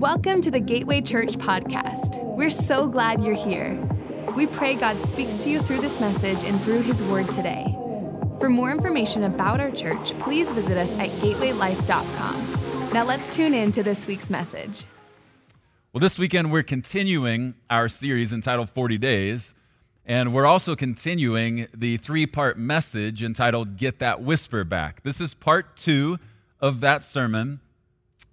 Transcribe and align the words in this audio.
Welcome 0.00 0.40
to 0.40 0.50
the 0.50 0.60
Gateway 0.60 1.02
Church 1.02 1.32
podcast. 1.32 2.24
We're 2.24 2.48
so 2.48 2.88
glad 2.88 3.22
you're 3.22 3.34
here. 3.34 3.86
We 4.34 4.46
pray 4.46 4.74
God 4.74 5.04
speaks 5.04 5.44
to 5.44 5.50
you 5.50 5.60
through 5.60 5.82
this 5.82 6.00
message 6.00 6.42
and 6.42 6.58
through 6.62 6.80
His 6.80 7.02
Word 7.02 7.28
today. 7.28 7.76
For 8.38 8.48
more 8.48 8.70
information 8.70 9.24
about 9.24 9.60
our 9.60 9.70
church, 9.70 10.18
please 10.18 10.52
visit 10.52 10.78
us 10.78 10.94
at 10.94 11.10
gatewaylife.com. 11.20 12.94
Now 12.94 13.04
let's 13.04 13.36
tune 13.36 13.52
in 13.52 13.72
to 13.72 13.82
this 13.82 14.06
week's 14.06 14.30
message. 14.30 14.86
Well, 15.92 16.00
this 16.00 16.18
weekend 16.18 16.50
we're 16.50 16.62
continuing 16.62 17.54
our 17.68 17.90
series 17.90 18.32
entitled 18.32 18.70
40 18.70 18.96
Days, 18.96 19.52
and 20.06 20.32
we're 20.32 20.46
also 20.46 20.74
continuing 20.74 21.66
the 21.76 21.98
three 21.98 22.24
part 22.24 22.58
message 22.58 23.22
entitled 23.22 23.76
Get 23.76 23.98
That 23.98 24.22
Whisper 24.22 24.64
Back. 24.64 25.02
This 25.02 25.20
is 25.20 25.34
part 25.34 25.76
two 25.76 26.16
of 26.58 26.80
that 26.80 27.04
sermon. 27.04 27.60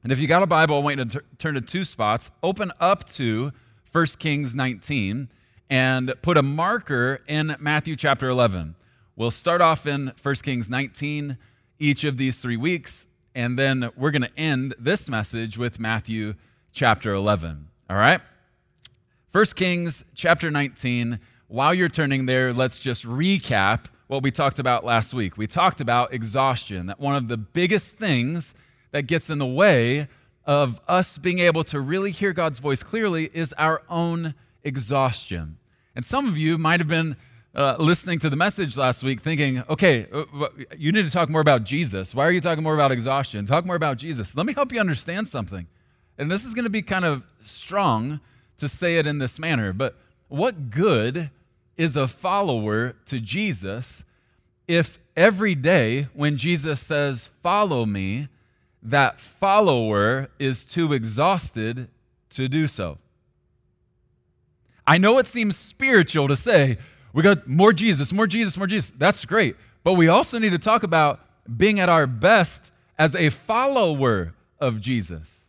And 0.04 0.12
if 0.12 0.20
you 0.20 0.28
got 0.28 0.44
a 0.44 0.48
Bible, 0.48 0.78
I 0.78 0.80
want 0.80 0.98
you 1.00 1.06
to 1.06 1.24
turn 1.38 1.56
to 1.56 1.62
two 1.62 1.84
spots. 1.84 2.32
Open 2.44 2.72
up 2.80 3.06
to 3.10 3.52
1 3.92 4.06
Kings 4.20 4.56
19 4.56 5.30
and 5.70 6.14
put 6.22 6.38
a 6.38 6.44
marker 6.44 7.22
in 7.28 7.56
Matthew 7.60 7.96
chapter 7.96 8.30
11. 8.30 8.76
We'll 9.16 9.32
start 9.32 9.62
off 9.62 9.88
in 9.88 10.14
1 10.22 10.36
Kings 10.36 10.70
19 10.70 11.38
each 11.80 12.04
of 12.04 12.18
these 12.18 12.38
three 12.38 12.58
weeks, 12.58 13.08
and 13.36 13.58
then 13.58 13.90
we're 13.96 14.12
going 14.12 14.22
to 14.24 14.40
end 14.40 14.76
this 14.80 15.10
message 15.10 15.58
with 15.58 15.80
Matthew 15.80 16.36
chapter 16.72 17.14
11. 17.14 17.68
All 17.90 17.98
right? 17.98 18.22
1 19.32 19.46
Kings 19.56 20.06
chapter 20.16 20.50
19. 20.50 21.20
While 21.48 21.74
you're 21.74 21.90
turning 21.90 22.26
there, 22.26 22.54
let's 22.54 22.80
just 22.80 23.06
recap 23.06 23.86
what 24.08 24.24
we 24.24 24.32
talked 24.32 24.60
about 24.60 24.86
last 24.86 25.14
week. 25.14 25.38
We 25.38 25.48
talked 25.48 25.82
about 25.82 26.14
exhaustion, 26.14 26.88
that 26.88 27.00
one 27.00 27.16
of 27.16 27.28
the 27.28 27.38
biggest 27.38 27.98
things 27.98 28.56
that 28.92 29.04
gets 29.04 29.30
in 29.30 29.40
the 29.40 29.46
way 29.46 30.08
of 30.46 30.80
us 30.88 31.18
being 31.18 31.40
able 31.40 31.64
to 31.66 31.80
really 31.80 32.12
hear 32.12 32.34
God's 32.34 32.60
voice 32.60 32.84
clearly 32.84 33.30
is 33.34 33.54
our 33.54 33.84
own 33.90 34.34
exhaustion. 34.64 35.58
And 35.96 36.06
some 36.06 36.28
of 36.28 36.38
you 36.38 36.58
might 36.58 36.80
have 36.80 36.88
been 36.88 37.18
uh, 37.54 37.76
listening 37.80 38.20
to 38.20 38.30
the 38.30 38.36
message 38.36 38.78
last 38.78 39.04
week 39.04 39.22
thinking, 39.22 39.64
okay, 39.70 40.08
uh, 40.14 40.48
you 40.78 40.92
need 40.92 41.06
to 41.06 41.12
talk 41.12 41.28
more 41.30 41.42
about 41.42 41.64
Jesus. 41.64 42.14
Why 42.14 42.26
are 42.26 42.32
you 42.32 42.40
talking 42.40 42.64
more 42.64 42.76
about 42.76 42.92
exhaustion? 42.92 43.46
Talk 43.46 43.66
more 43.66 43.76
about 43.76 43.98
Jesus. 43.98 44.38
Let 44.38 44.46
me 44.46 44.54
help 44.54 44.72
you 44.72 44.80
understand 44.80 45.28
something. 45.28 45.68
And 46.18 46.32
this 46.32 46.46
is 46.46 46.54
going 46.54 46.66
to 46.66 46.70
be 46.70 46.82
kind 46.82 47.04
of 47.04 47.24
strong 47.42 48.20
to 48.58 48.70
say 48.70 48.98
it 48.98 49.08
in 49.08 49.18
this 49.20 49.38
manner, 49.40 49.74
but 49.74 49.96
what 50.28 50.70
good 50.70 51.30
is 51.78 51.96
a 51.96 52.08
follower 52.08 52.96
to 53.06 53.20
Jesus 53.20 54.04
if 54.68 55.00
every 55.16 55.56
day 55.56 56.08
when 56.14 56.38
Jesus 56.38 56.80
says, 56.82 57.28
Follow 57.42 57.86
me, 57.86 58.28
that 58.90 59.20
follower 59.20 60.30
is 60.40 60.66
too 60.66 60.94
exhausted 60.94 61.90
to 62.30 62.48
do 62.48 62.68
so? 62.68 62.98
I 64.86 64.98
know 64.98 65.18
it 65.18 65.28
seems 65.28 65.58
spiritual 65.58 66.28
to 66.30 66.38
say, 66.38 66.78
we 67.14 67.24
got 67.24 67.48
more 67.48 67.74
Jesus, 67.74 68.14
more 68.14 68.28
Jesus, 68.28 68.58
more 68.58 68.68
Jesus. 68.68 68.94
That's 68.98 69.26
great. 69.26 69.56
But 69.84 69.94
we 69.94 70.08
also 70.08 70.40
need 70.40 70.52
to 70.52 70.60
talk 70.60 70.84
about 70.84 71.20
being 71.56 71.80
at 71.80 71.90
our 71.90 72.08
best 72.08 72.72
as 72.98 73.16
a 73.16 73.30
follower 73.30 74.34
of 74.60 74.80
Jesus. 74.80 75.42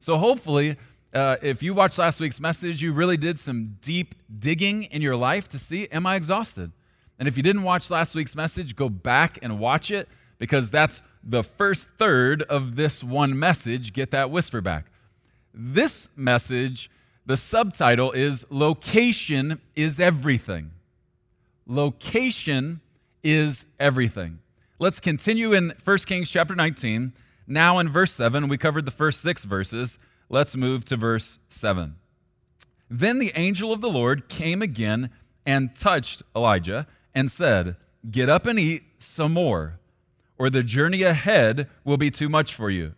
So 0.00 0.16
hopefully, 0.16 0.76
uh, 1.12 1.36
if 1.42 1.62
you 1.62 1.74
watched 1.74 1.98
last 1.98 2.20
week's 2.20 2.40
message, 2.40 2.82
you 2.82 2.92
really 2.92 3.16
did 3.16 3.38
some 3.38 3.76
deep 3.82 4.14
digging 4.38 4.84
in 4.84 5.02
your 5.02 5.16
life 5.16 5.48
to 5.50 5.58
see, 5.58 5.88
am 5.88 6.06
I 6.06 6.16
exhausted? 6.16 6.72
And 7.18 7.26
if 7.26 7.36
you 7.36 7.42
didn't 7.42 7.62
watch 7.62 7.90
last 7.90 8.14
week's 8.14 8.36
message, 8.36 8.76
go 8.76 8.88
back 8.88 9.38
and 9.42 9.58
watch 9.58 9.90
it 9.90 10.08
because 10.38 10.70
that's 10.70 11.02
the 11.22 11.42
first 11.42 11.88
third 11.98 12.42
of 12.42 12.76
this 12.76 13.02
one 13.02 13.38
message. 13.38 13.92
Get 13.92 14.10
that 14.12 14.30
whisper 14.30 14.60
back. 14.60 14.86
This 15.52 16.08
message, 16.16 16.90
the 17.26 17.36
subtitle 17.36 18.12
is 18.12 18.46
Location 18.50 19.60
is 19.76 20.00
Everything. 20.00 20.72
Location 21.66 22.80
is 23.22 23.66
everything. 23.78 24.38
Let's 24.78 25.00
continue 25.00 25.52
in 25.52 25.74
1 25.84 25.98
Kings 25.98 26.30
chapter 26.30 26.54
19. 26.54 27.12
Now 27.46 27.78
in 27.78 27.90
verse 27.90 28.12
7, 28.12 28.48
we 28.48 28.56
covered 28.56 28.86
the 28.86 28.90
first 28.90 29.20
six 29.20 29.44
verses. 29.44 29.98
Let's 30.30 30.56
move 30.56 30.84
to 30.86 30.96
verse 30.96 31.38
7. 31.48 31.96
Then 32.88 33.18
the 33.18 33.32
angel 33.34 33.72
of 33.72 33.82
the 33.82 33.90
Lord 33.90 34.28
came 34.28 34.62
again 34.62 35.10
and 35.44 35.74
touched 35.74 36.22
Elijah 36.34 36.86
and 37.14 37.30
said, 37.30 37.76
Get 38.10 38.30
up 38.30 38.46
and 38.46 38.58
eat 38.58 38.84
some 38.98 39.34
more, 39.34 39.78
or 40.38 40.48
the 40.48 40.62
journey 40.62 41.02
ahead 41.02 41.68
will 41.84 41.96
be 41.96 42.10
too 42.10 42.28
much 42.28 42.54
for 42.54 42.70
you. 42.70 42.94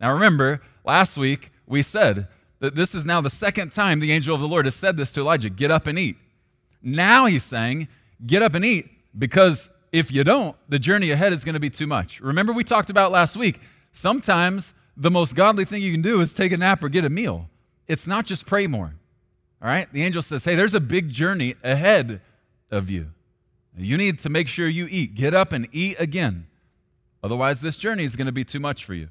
Now 0.00 0.12
remember, 0.12 0.60
last 0.84 1.16
week 1.16 1.50
we 1.66 1.82
said 1.82 2.28
that 2.60 2.74
this 2.74 2.94
is 2.94 3.04
now 3.06 3.20
the 3.20 3.30
second 3.30 3.72
time 3.72 4.00
the 4.00 4.12
angel 4.12 4.34
of 4.34 4.40
the 4.40 4.48
Lord 4.48 4.66
has 4.66 4.74
said 4.74 4.96
this 4.96 5.12
to 5.12 5.20
Elijah 5.20 5.50
Get 5.50 5.70
up 5.70 5.86
and 5.86 5.98
eat. 5.98 6.16
Now 6.82 7.26
he's 7.26 7.44
saying, 7.44 7.88
Get 8.24 8.42
up 8.42 8.54
and 8.54 8.64
eat, 8.64 8.88
because 9.18 9.70
if 9.92 10.12
you 10.12 10.24
don't, 10.24 10.56
the 10.68 10.78
journey 10.78 11.10
ahead 11.10 11.32
is 11.32 11.44
going 11.44 11.54
to 11.54 11.60
be 11.60 11.70
too 11.70 11.86
much. 11.86 12.20
Remember, 12.20 12.52
we 12.52 12.64
talked 12.64 12.90
about 12.90 13.12
last 13.12 13.36
week, 13.36 13.60
sometimes 13.92 14.74
the 14.96 15.10
most 15.10 15.34
godly 15.34 15.64
thing 15.64 15.82
you 15.82 15.92
can 15.92 16.02
do 16.02 16.20
is 16.20 16.32
take 16.32 16.52
a 16.52 16.56
nap 16.56 16.82
or 16.82 16.88
get 16.88 17.04
a 17.04 17.10
meal. 17.10 17.48
It's 17.86 18.06
not 18.06 18.26
just 18.26 18.46
pray 18.46 18.66
more. 18.66 18.94
All 19.62 19.68
right? 19.68 19.90
The 19.92 20.02
angel 20.02 20.22
says, 20.22 20.44
Hey, 20.44 20.54
there's 20.54 20.74
a 20.74 20.80
big 20.80 21.10
journey 21.10 21.54
ahead 21.62 22.20
of 22.70 22.90
you. 22.90 23.13
You 23.76 23.96
need 23.96 24.18
to 24.20 24.28
make 24.28 24.48
sure 24.48 24.68
you 24.68 24.86
eat. 24.88 25.14
Get 25.14 25.34
up 25.34 25.52
and 25.52 25.68
eat 25.72 25.96
again. 25.98 26.46
Otherwise, 27.22 27.60
this 27.60 27.76
journey 27.76 28.04
is 28.04 28.16
going 28.16 28.26
to 28.26 28.32
be 28.32 28.44
too 28.44 28.60
much 28.60 28.84
for 28.84 28.94
you. 28.94 29.08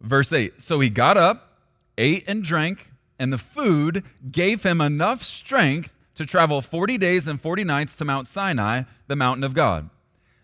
Verse 0.00 0.32
8 0.32 0.60
So 0.60 0.80
he 0.80 0.90
got 0.90 1.16
up, 1.16 1.60
ate 1.98 2.24
and 2.28 2.44
drank, 2.44 2.90
and 3.18 3.32
the 3.32 3.38
food 3.38 4.04
gave 4.30 4.62
him 4.62 4.80
enough 4.80 5.22
strength 5.22 5.98
to 6.14 6.26
travel 6.26 6.60
40 6.60 6.98
days 6.98 7.26
and 7.26 7.40
40 7.40 7.64
nights 7.64 7.96
to 7.96 8.04
Mount 8.04 8.26
Sinai, 8.26 8.82
the 9.06 9.16
mountain 9.16 9.44
of 9.44 9.54
God. 9.54 9.90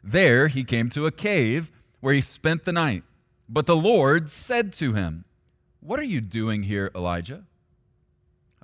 There 0.03 0.49
he 0.49 0.65
came 0.65 0.91
to 0.91 1.07
a 1.07 1.13
cave 1.13 1.71
where 2.01 2.15
he 2.15 2.21
spent 2.21 2.65
the 2.65 2.73
night. 2.73 3.05
But 3.49 3.67
the 3.67 3.77
Lord 3.77 4.31
said 4.31 4.73
to 4.75 4.95
him, 4.95 5.25
What 5.81 6.01
are 6.01 6.05
you 6.05 6.21
doing 6.21 6.65
here, 6.65 6.91
Elijah? 6.95 7.45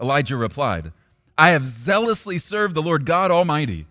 Elijah 0.00 0.36
replied, 0.36 0.92
I 1.36 1.50
have 1.50 1.66
zealously 1.66 2.38
served 2.38 2.74
the 2.74 2.82
Lord 2.82 3.04
God 3.04 3.30
Almighty, 3.30 3.86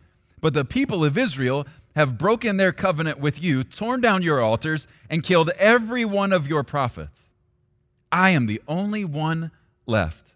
but 0.48 0.54
the 0.54 0.64
people 0.64 1.04
of 1.04 1.18
Israel 1.18 1.68
have 1.94 2.18
broken 2.18 2.56
their 2.56 2.72
covenant 2.72 3.20
with 3.20 3.44
you, 3.44 3.66
torn 3.66 4.00
down 4.00 4.24
your 4.24 4.40
altars, 4.40 4.88
and 5.10 5.22
killed 5.22 5.50
every 5.58 6.06
one 6.06 6.32
of 6.32 6.48
your 6.48 6.64
prophets. 6.64 7.28
I 8.14 8.30
am 8.30 8.46
the 8.46 8.62
only 8.66 9.04
one 9.04 9.52
left. 9.86 10.36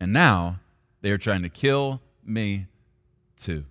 And 0.00 0.12
now 0.12 0.58
they 1.02 1.12
are 1.12 1.18
trying 1.18 1.42
to 1.42 1.48
kill 1.48 2.00
me 2.24 2.66
too. 3.36 3.64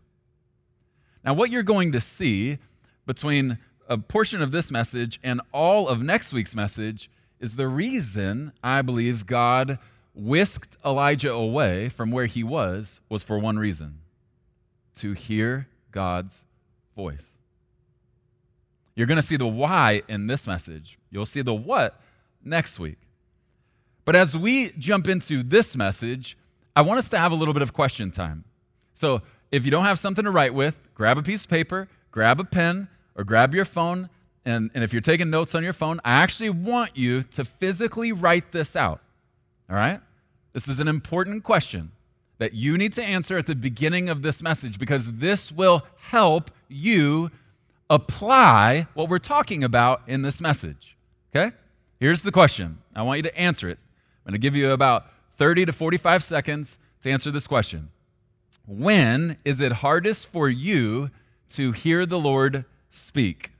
Now, 1.21 1.33
what 1.33 1.51
you're 1.51 1.63
going 1.63 1.91
to 1.91 1.99
see 1.99 2.59
between 3.05 3.57
a 3.89 3.97
portion 3.97 4.41
of 4.41 4.53
this 4.53 4.71
message 4.71 5.19
and 5.21 5.41
all 5.51 5.89
of 5.89 6.01
next 6.01 6.31
week's 6.31 6.55
message 6.55 7.11
is 7.41 7.57
the 7.57 7.67
reason 7.67 8.53
I 8.63 8.81
believe 8.81 9.25
God 9.25 9.79
whisked 10.15 10.77
Elijah 10.85 11.33
away 11.33 11.89
from 11.89 12.11
where 12.11 12.27
he 12.27 12.41
was 12.41 13.01
was 13.09 13.21
for 13.21 13.37
one 13.37 13.59
reason 13.59 13.99
to 14.97 15.13
hear 15.13 15.67
God's 15.91 16.43
voice. 16.95 17.31
You're 18.95 19.07
going 19.07 19.17
to 19.17 19.23
see 19.23 19.37
the 19.37 19.47
why 19.47 20.01
in 20.07 20.27
this 20.27 20.47
message. 20.47 20.97
You'll 21.11 21.25
see 21.25 21.41
the 21.41 21.53
what 21.53 22.01
next 22.43 22.79
week. 22.79 22.97
But 24.05 24.15
as 24.15 24.35
we 24.37 24.69
jump 24.79 25.07
into 25.07 25.43
this 25.43 25.75
message, 25.75 26.37
I 26.75 26.81
want 26.81 26.97
us 26.97 27.09
to 27.09 27.17
have 27.17 27.31
a 27.31 27.35
little 27.35 27.53
bit 27.53 27.61
of 27.61 27.73
question 27.73 28.09
time. 28.09 28.45
So 28.93 29.21
if 29.51 29.65
you 29.65 29.71
don't 29.71 29.83
have 29.83 29.99
something 29.99 30.25
to 30.25 30.31
write 30.31 30.53
with, 30.53 30.89
grab 30.95 31.17
a 31.17 31.23
piece 31.23 31.43
of 31.43 31.49
paper, 31.49 31.87
grab 32.11 32.39
a 32.39 32.43
pen, 32.43 32.87
or 33.15 33.23
grab 33.23 33.53
your 33.53 33.65
phone. 33.65 34.09
And, 34.45 34.71
and 34.73 34.83
if 34.83 34.93
you're 34.93 35.01
taking 35.01 35.29
notes 35.29 35.55
on 35.55 35.63
your 35.63 35.73
phone, 35.73 35.99
I 36.05 36.13
actually 36.13 36.49
want 36.49 36.95
you 36.95 37.23
to 37.23 37.43
physically 37.45 38.11
write 38.11 38.51
this 38.51 38.75
out. 38.75 39.01
All 39.69 39.75
right? 39.75 39.99
This 40.53 40.67
is 40.67 40.79
an 40.79 40.87
important 40.87 41.43
question 41.43 41.91
that 42.37 42.53
you 42.53 42.77
need 42.77 42.93
to 42.93 43.03
answer 43.03 43.37
at 43.37 43.47
the 43.47 43.55
beginning 43.55 44.09
of 44.09 44.21
this 44.21 44.41
message 44.43 44.77
because 44.79 45.13
this 45.13 45.51
will 45.51 45.83
help 45.97 46.51
you 46.67 47.31
apply 47.89 48.87
what 48.93 49.09
we're 49.09 49.19
talking 49.19 49.63
about 49.63 50.01
in 50.07 50.21
this 50.21 50.41
message. 50.41 50.97
Okay? 51.35 51.55
Here's 51.99 52.21
the 52.21 52.31
question. 52.31 52.79
I 52.95 53.01
want 53.01 53.17
you 53.17 53.23
to 53.23 53.37
answer 53.37 53.67
it. 53.67 53.79
I'm 54.25 54.31
going 54.31 54.39
to 54.41 54.45
give 54.45 54.55
you 54.55 54.71
about 54.71 55.05
30 55.37 55.65
to 55.67 55.73
45 55.73 56.23
seconds 56.23 56.79
to 57.01 57.09
answer 57.09 57.31
this 57.31 57.47
question. 57.47 57.89
When 58.65 59.37
is 59.45 59.61
it 59.61 59.71
hardest 59.71 60.27
for 60.27 60.49
you 60.49 61.09
to 61.51 61.71
hear 61.71 62.05
the 62.05 62.19
Lord 62.19 62.65
speak 62.89 63.51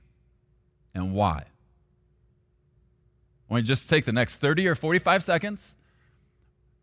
and 0.94 1.14
why? 1.14 1.44
I 3.48 3.54
want 3.54 3.62
you 3.62 3.66
to 3.66 3.68
just 3.68 3.88
take 3.88 4.04
the 4.04 4.12
next 4.12 4.38
30 4.38 4.68
or 4.68 4.74
45 4.74 5.24
seconds, 5.24 5.74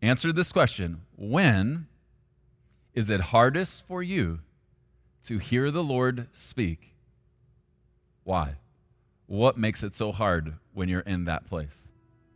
answer 0.05 0.31
this 0.31 0.51
question 0.51 1.01
When 1.15 1.87
is 2.93 3.09
it 3.09 3.21
hardest 3.21 3.85
for 3.87 4.03
you 4.03 4.39
to 5.25 5.37
hear 5.39 5.71
the 5.71 5.83
Lord 5.83 6.27
speak? 6.31 6.95
Why? 8.23 8.55
What 9.27 9.57
makes 9.57 9.83
it 9.83 9.95
so 9.95 10.11
hard 10.11 10.53
when 10.73 10.87
you're 10.87 11.01
in 11.01 11.25
that 11.25 11.47
place? 11.47 11.81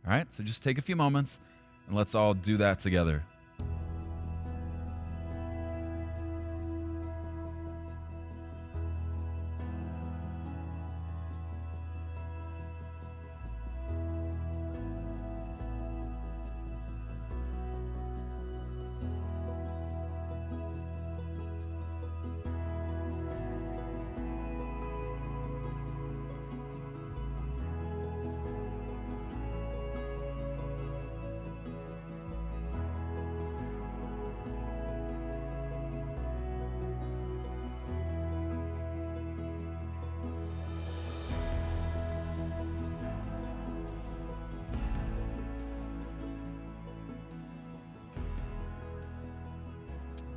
All 0.04 0.12
right, 0.12 0.32
so 0.32 0.42
just 0.42 0.62
take 0.62 0.78
a 0.78 0.82
few 0.82 0.96
moments 0.96 1.40
and 1.86 1.96
let's 1.96 2.14
all 2.14 2.34
do 2.34 2.56
that 2.56 2.80
together. 2.80 3.24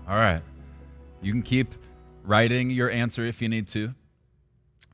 All 0.07 0.15
right. 0.15 0.41
You 1.21 1.31
can 1.31 1.41
keep 1.41 1.75
writing 2.23 2.69
your 2.69 2.89
answer 2.89 3.23
if 3.23 3.41
you 3.41 3.47
need 3.47 3.67
to. 3.69 3.93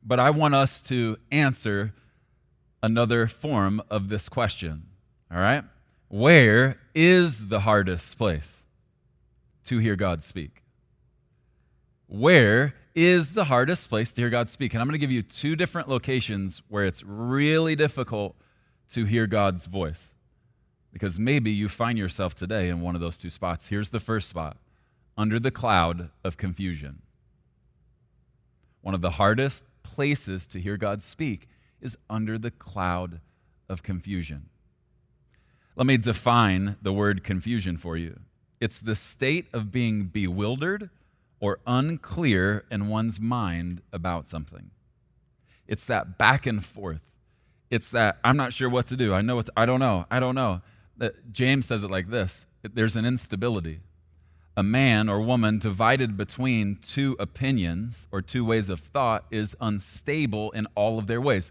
But 0.03 0.19
I 0.19 0.29
want 0.29 0.55
us 0.55 0.81
to 0.83 1.17
answer 1.31 1.93
another 2.83 3.27
form 3.27 3.81
of 3.89 4.09
this 4.09 4.29
question. 4.29 4.83
All 5.31 5.39
right? 5.39 5.63
Where 6.07 6.77
is 6.93 7.47
the 7.47 7.61
hardest 7.61 8.17
place 8.17 8.63
to 9.65 9.79
hear 9.79 9.95
God 9.95 10.23
speak? 10.23 10.63
Where 12.07 12.75
is 12.95 13.33
the 13.33 13.45
hardest 13.45 13.89
place 13.89 14.11
to 14.13 14.21
hear 14.21 14.29
God 14.29 14.49
speak? 14.49 14.73
And 14.73 14.81
I'm 14.81 14.87
going 14.87 14.93
to 14.93 14.99
give 14.99 15.11
you 15.11 15.21
two 15.21 15.55
different 15.55 15.89
locations 15.89 16.61
where 16.67 16.85
it's 16.85 17.03
really 17.03 17.75
difficult 17.75 18.35
to 18.89 19.05
hear 19.05 19.27
God's 19.27 19.65
voice. 19.65 20.15
Because 20.91 21.19
maybe 21.19 21.51
you 21.51 21.69
find 21.69 21.97
yourself 21.97 22.33
today 22.33 22.69
in 22.69 22.81
one 22.81 22.95
of 22.95 23.01
those 23.01 23.17
two 23.17 23.29
spots. 23.29 23.67
Here's 23.67 23.91
the 23.91 23.99
first 23.99 24.29
spot 24.29 24.57
under 25.19 25.37
the 25.37 25.51
cloud 25.51 26.11
of 26.23 26.37
confusion. 26.37 27.01
One 28.79 28.95
of 28.95 29.01
the 29.01 29.11
hardest 29.11 29.65
places 29.83 30.47
to 30.47 30.61
hear 30.61 30.77
God 30.77 31.01
speak 31.01 31.49
is 31.81 31.97
under 32.09 32.37
the 32.37 32.51
cloud 32.51 33.19
of 33.67 33.83
confusion. 33.83 34.47
Let 35.75 35.85
me 35.85 35.97
define 35.97 36.77
the 36.81 36.93
word 36.93 37.21
confusion 37.21 37.75
for 37.75 37.97
you 37.97 38.21
it's 38.61 38.79
the 38.79 38.95
state 38.95 39.47
of 39.53 39.71
being 39.71 40.05
bewildered 40.05 40.89
or 41.39 41.59
unclear 41.65 42.65
in 42.69 42.87
one's 42.87 43.19
mind 43.19 43.81
about 43.93 44.27
something. 44.27 44.71
It's 45.67 45.85
that 45.87 46.17
back 46.17 46.45
and 46.45 46.63
forth. 46.63 47.11
It's 47.69 47.91
that 47.91 48.17
I'm 48.23 48.35
not 48.35 48.51
sure 48.51 48.69
what 48.69 48.87
to 48.87 48.97
do. 48.97 49.13
I 49.13 49.21
know 49.21 49.35
what 49.37 49.45
to, 49.47 49.53
I 49.55 49.65
don't 49.65 49.79
know. 49.79 50.05
I 50.09 50.19
don't 50.19 50.35
know. 50.35 50.61
James 51.31 51.65
says 51.65 51.83
it 51.83 51.91
like 51.91 52.09
this. 52.09 52.45
There's 52.61 52.97
an 52.97 53.05
instability 53.05 53.79
a 54.59 54.63
man 54.63 55.07
or 55.07 55.21
woman 55.21 55.57
divided 55.57 56.17
between 56.17 56.75
two 56.81 57.15
opinions 57.17 58.09
or 58.11 58.21
two 58.21 58.43
ways 58.43 58.67
of 58.67 58.81
thought 58.81 59.23
is 59.31 59.55
unstable 59.61 60.51
in 60.51 60.67
all 60.75 60.99
of 60.99 61.07
their 61.07 61.21
ways. 61.21 61.49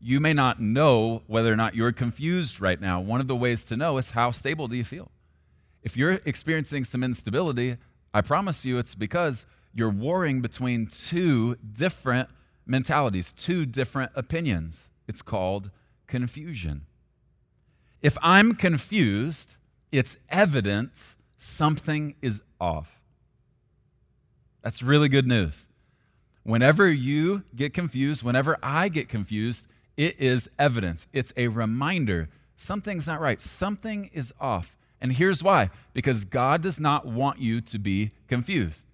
You 0.00 0.18
may 0.18 0.32
not 0.32 0.60
know 0.60 1.22
whether 1.28 1.52
or 1.52 1.56
not 1.56 1.76
you're 1.76 1.92
confused 1.92 2.60
right 2.60 2.80
now. 2.80 2.98
One 2.98 3.20
of 3.20 3.28
the 3.28 3.36
ways 3.36 3.62
to 3.66 3.76
know 3.76 3.96
is 3.96 4.10
how 4.10 4.32
stable 4.32 4.66
do 4.66 4.74
you 4.74 4.82
feel? 4.82 5.12
If 5.84 5.96
you're 5.96 6.18
experiencing 6.24 6.82
some 6.82 7.04
instability, 7.04 7.76
I 8.12 8.22
promise 8.22 8.64
you 8.64 8.78
it's 8.78 8.96
because 8.96 9.46
you're 9.72 9.88
warring 9.88 10.40
between 10.40 10.88
two 10.88 11.54
different 11.72 12.28
mentalities, 12.66 13.30
two 13.30 13.66
different 13.66 14.10
opinions. 14.16 14.90
It's 15.06 15.22
called 15.22 15.70
confusion. 16.08 16.86
If 18.02 18.18
I'm 18.20 18.56
confused, 18.56 19.54
it's 19.92 20.18
evidence 20.28 21.17
something 21.38 22.14
is 22.20 22.42
off. 22.60 23.00
That's 24.62 24.82
really 24.82 25.08
good 25.08 25.26
news. 25.26 25.68
Whenever 26.42 26.90
you 26.90 27.44
get 27.54 27.72
confused, 27.72 28.22
whenever 28.22 28.58
I 28.62 28.88
get 28.88 29.08
confused, 29.08 29.66
it 29.96 30.18
is 30.20 30.50
evidence. 30.58 31.06
It's 31.12 31.32
a 31.36 31.48
reminder 31.48 32.28
something's 32.56 33.06
not 33.06 33.20
right, 33.20 33.40
something 33.40 34.10
is 34.12 34.32
off. 34.40 34.76
And 35.00 35.12
here's 35.12 35.42
why 35.42 35.70
because 35.94 36.24
God 36.24 36.60
does 36.60 36.80
not 36.80 37.06
want 37.06 37.38
you 37.38 37.60
to 37.62 37.78
be 37.78 38.10
confused. 38.26 38.86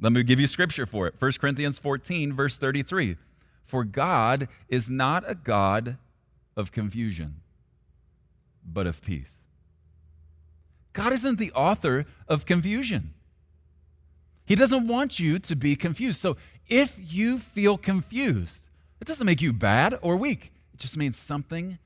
Let 0.00 0.12
me 0.12 0.22
give 0.22 0.38
you 0.38 0.46
scripture 0.46 0.84
for 0.84 1.06
it 1.06 1.14
1 1.18 1.32
Corinthians 1.40 1.78
14, 1.78 2.32
verse 2.32 2.58
33. 2.58 3.16
For 3.64 3.82
God 3.82 4.48
is 4.68 4.90
not 4.90 5.24
a 5.26 5.34
God 5.34 5.96
of 6.56 6.72
confusion, 6.72 7.40
but 8.64 8.86
of 8.86 9.02
peace. 9.02 9.38
God 10.96 11.12
isn't 11.12 11.38
the 11.38 11.52
author 11.52 12.06
of 12.26 12.46
confusion. 12.46 13.12
He 14.46 14.54
doesn't 14.54 14.88
want 14.88 15.20
you 15.20 15.38
to 15.40 15.54
be 15.54 15.76
confused. 15.76 16.22
So 16.22 16.38
if 16.68 16.98
you 16.98 17.38
feel 17.38 17.76
confused, 17.76 18.62
it 18.98 19.06
doesn't 19.06 19.26
make 19.26 19.42
you 19.42 19.52
bad 19.52 19.98
or 20.00 20.16
weak. 20.16 20.52
It 20.72 20.80
just 20.80 20.96
means 20.96 21.18
something 21.18 21.78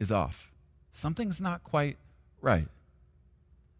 is 0.00 0.10
off. 0.10 0.50
Something's 0.90 1.40
not 1.40 1.62
quite 1.62 1.96
right. 2.40 2.66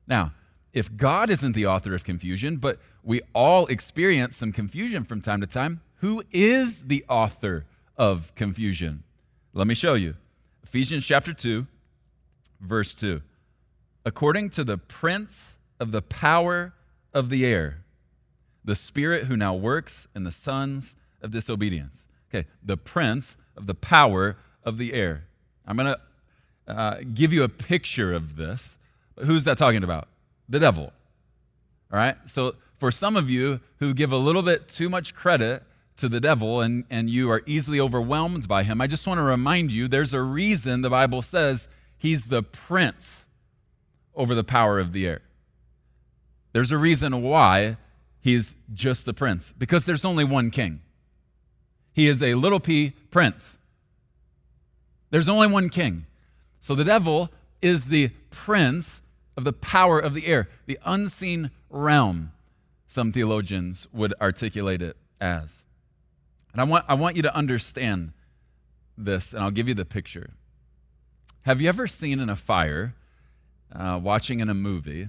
Now, 0.07 0.35
if 0.73 0.97
God 0.97 1.31
isn't 1.31 1.57
the 1.57 1.67
author 1.67 1.93
of 1.93 2.05
confusion, 2.05 2.59
but 2.59 2.79
we 3.03 3.23
all 3.35 3.67
experience 3.67 4.37
some 4.37 4.53
confusion 4.53 5.03
from 5.03 5.21
time 5.21 5.41
to 5.41 5.49
time, 5.49 5.81
who 5.97 6.23
is 6.31 6.83
the 6.83 7.05
author 7.09 7.67
of 7.97 8.33
confusion? 8.37 9.03
Let 9.53 9.67
me 9.67 9.75
show 9.75 9.95
you. 9.95 10.15
Ephesians 10.63 11.05
chapter 11.05 11.33
2, 11.33 11.67
verse 12.61 12.95
2. 12.95 13.21
According 14.05 14.51
to 14.51 14.65
the 14.65 14.79
prince 14.79 15.59
of 15.79 15.93
the 15.93 16.03
power 16.03 16.73
of 17.13 17.29
the 17.29 17.45
air, 17.45 17.85
the 18.65 18.75
spirit 18.75 19.25
who 19.25 19.37
now 19.37 19.55
works 19.55 20.09
in 20.15 20.25
the 20.25 20.33
sons 20.33 20.97
of 21.23 21.31
disobedience. 21.31 22.09
Okay, 22.33 22.47
the 22.63 22.77
prince 22.77 23.37
of 23.57 23.67
the 23.67 23.75
power 23.75 24.37
of 24.65 24.79
the 24.79 24.93
air. 24.93 25.25
I'm 25.67 25.77
going 25.77 25.95
to 25.95 26.73
uh, 26.73 27.01
give 27.15 27.33
you 27.33 27.43
a 27.43 27.49
picture 27.49 28.13
of 28.13 28.37
this. 28.37 28.79
Who's 29.19 29.45
that 29.45 29.59
talking 29.59 29.83
about? 29.83 30.09
The 30.49 30.61
devil. 30.61 30.93
All 31.93 31.99
right? 31.99 32.17
So, 32.27 32.55
for 32.79 32.91
some 32.91 33.17
of 33.17 33.29
you 33.29 33.61
who 33.79 33.93
give 33.93 34.13
a 34.13 34.17
little 34.17 34.43
bit 34.43 34.69
too 34.69 34.89
much 34.89 35.15
credit 35.15 35.63
to 35.99 36.09
the 36.09 36.21
devil 36.21 36.63
and, 36.63 36.85
and 36.89 37.11
you 37.11 37.31
are 37.31 37.43
easily 37.45 37.79
overwhelmed 37.79 38.49
by 38.49 38.63
him, 38.63 38.81
I 38.81 38.87
just 38.87 39.07
want 39.07 39.19
to 39.19 39.23
remind 39.23 39.71
you 39.71 39.87
there's 39.87 40.15
a 40.15 40.23
reason 40.23 40.81
the 40.81 40.89
Bible 40.89 41.21
says 41.21 41.69
he's 41.99 42.27
the 42.27 42.43
prince 42.43 43.27
over 44.15 44.35
the 44.35 44.45
power 44.45 44.79
of 44.79 44.93
the 44.93 45.07
air. 45.07 45.23
There's 46.53 46.73
a 46.73 46.79
reason 46.79 47.23
why 47.23 47.77
He's 48.21 48.55
just 48.73 49.09
a 49.09 49.15
prince 49.15 49.53
because 49.57 49.87
there's 49.87 50.05
only 50.05 50.25
one 50.25 50.51
king. 50.51 50.81
He 51.93 52.07
is 52.07 52.23
a 52.23 52.35
little 52.35 52.61
p 52.61 52.91
prince. 53.11 53.59
There's 55.11 55.29
only 55.29 55.49
one 55.49 55.71
king. 55.71 56.07
So 56.61 56.75
the 56.75 56.85
devil 56.85 57.31
is 57.63 57.87
the 57.87 58.11
prince 58.31 59.03
of 59.37 59.45
the 59.45 59.53
power 59.53 59.99
of 59.99 60.13
the 60.15 60.27
air, 60.27 60.49
the 60.67 60.79
unseen 60.85 61.51
realm, 61.71 62.33
some 62.87 63.11
theologians 63.11 63.89
would 63.93 64.13
articulate 64.21 64.83
it 64.83 64.97
as. 65.21 65.65
And 66.53 66.61
I 66.61 66.65
want, 66.65 66.85
I 66.89 66.95
want 66.95 67.17
you 67.17 67.23
to 67.23 67.35
understand 67.35 68.13
this, 68.99 69.33
and 69.33 69.43
I'll 69.43 69.51
give 69.51 69.69
you 69.69 69.75
the 69.75 69.85
picture. 69.85 70.31
Have 71.43 71.61
you 71.61 71.69
ever 71.69 71.87
seen 71.87 72.21
in 72.21 72.29
a 72.29 72.37
fire, 72.37 72.95
uh, 73.75 73.99
watching 74.03 74.41
in 74.41 74.49
a 74.49 74.55
movie, 74.55 75.09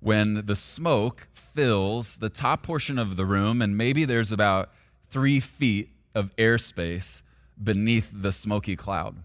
when 0.00 0.46
the 0.46 0.56
smoke 0.56 1.28
fills 1.32 2.16
the 2.18 2.28
top 2.28 2.62
portion 2.62 2.98
of 2.98 3.16
the 3.16 3.26
room, 3.26 3.60
and 3.60 3.76
maybe 3.76 4.04
there's 4.04 4.32
about 4.32 4.70
three 5.08 5.40
feet 5.40 5.90
of 6.14 6.34
airspace 6.36 7.22
beneath 7.62 8.10
the 8.12 8.32
smoky 8.32 8.76
cloud. 8.76 9.16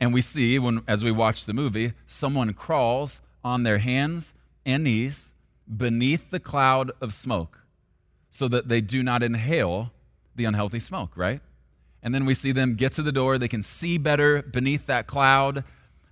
And 0.00 0.14
we 0.14 0.20
see, 0.20 0.58
when, 0.58 0.82
as 0.86 1.02
we 1.02 1.10
watch 1.10 1.46
the 1.46 1.52
movie, 1.52 1.92
someone 2.06 2.52
crawls 2.52 3.20
on 3.42 3.64
their 3.64 3.78
hands 3.78 4.34
and 4.64 4.84
knees 4.84 5.32
beneath 5.76 6.30
the 6.30 6.40
cloud 6.40 6.92
of 7.00 7.12
smoke 7.12 7.64
so 8.30 8.46
that 8.48 8.68
they 8.68 8.80
do 8.80 9.02
not 9.02 9.22
inhale 9.22 9.90
the 10.36 10.44
unhealthy 10.44 10.80
smoke, 10.80 11.16
right? 11.16 11.40
And 12.02 12.14
then 12.14 12.24
we 12.24 12.34
see 12.34 12.52
them 12.52 12.74
get 12.74 12.92
to 12.92 13.02
the 13.02 13.10
door. 13.10 13.38
They 13.38 13.48
can 13.48 13.62
see 13.62 13.98
better 13.98 14.42
beneath 14.42 14.86
that 14.86 15.06
cloud. 15.06 15.64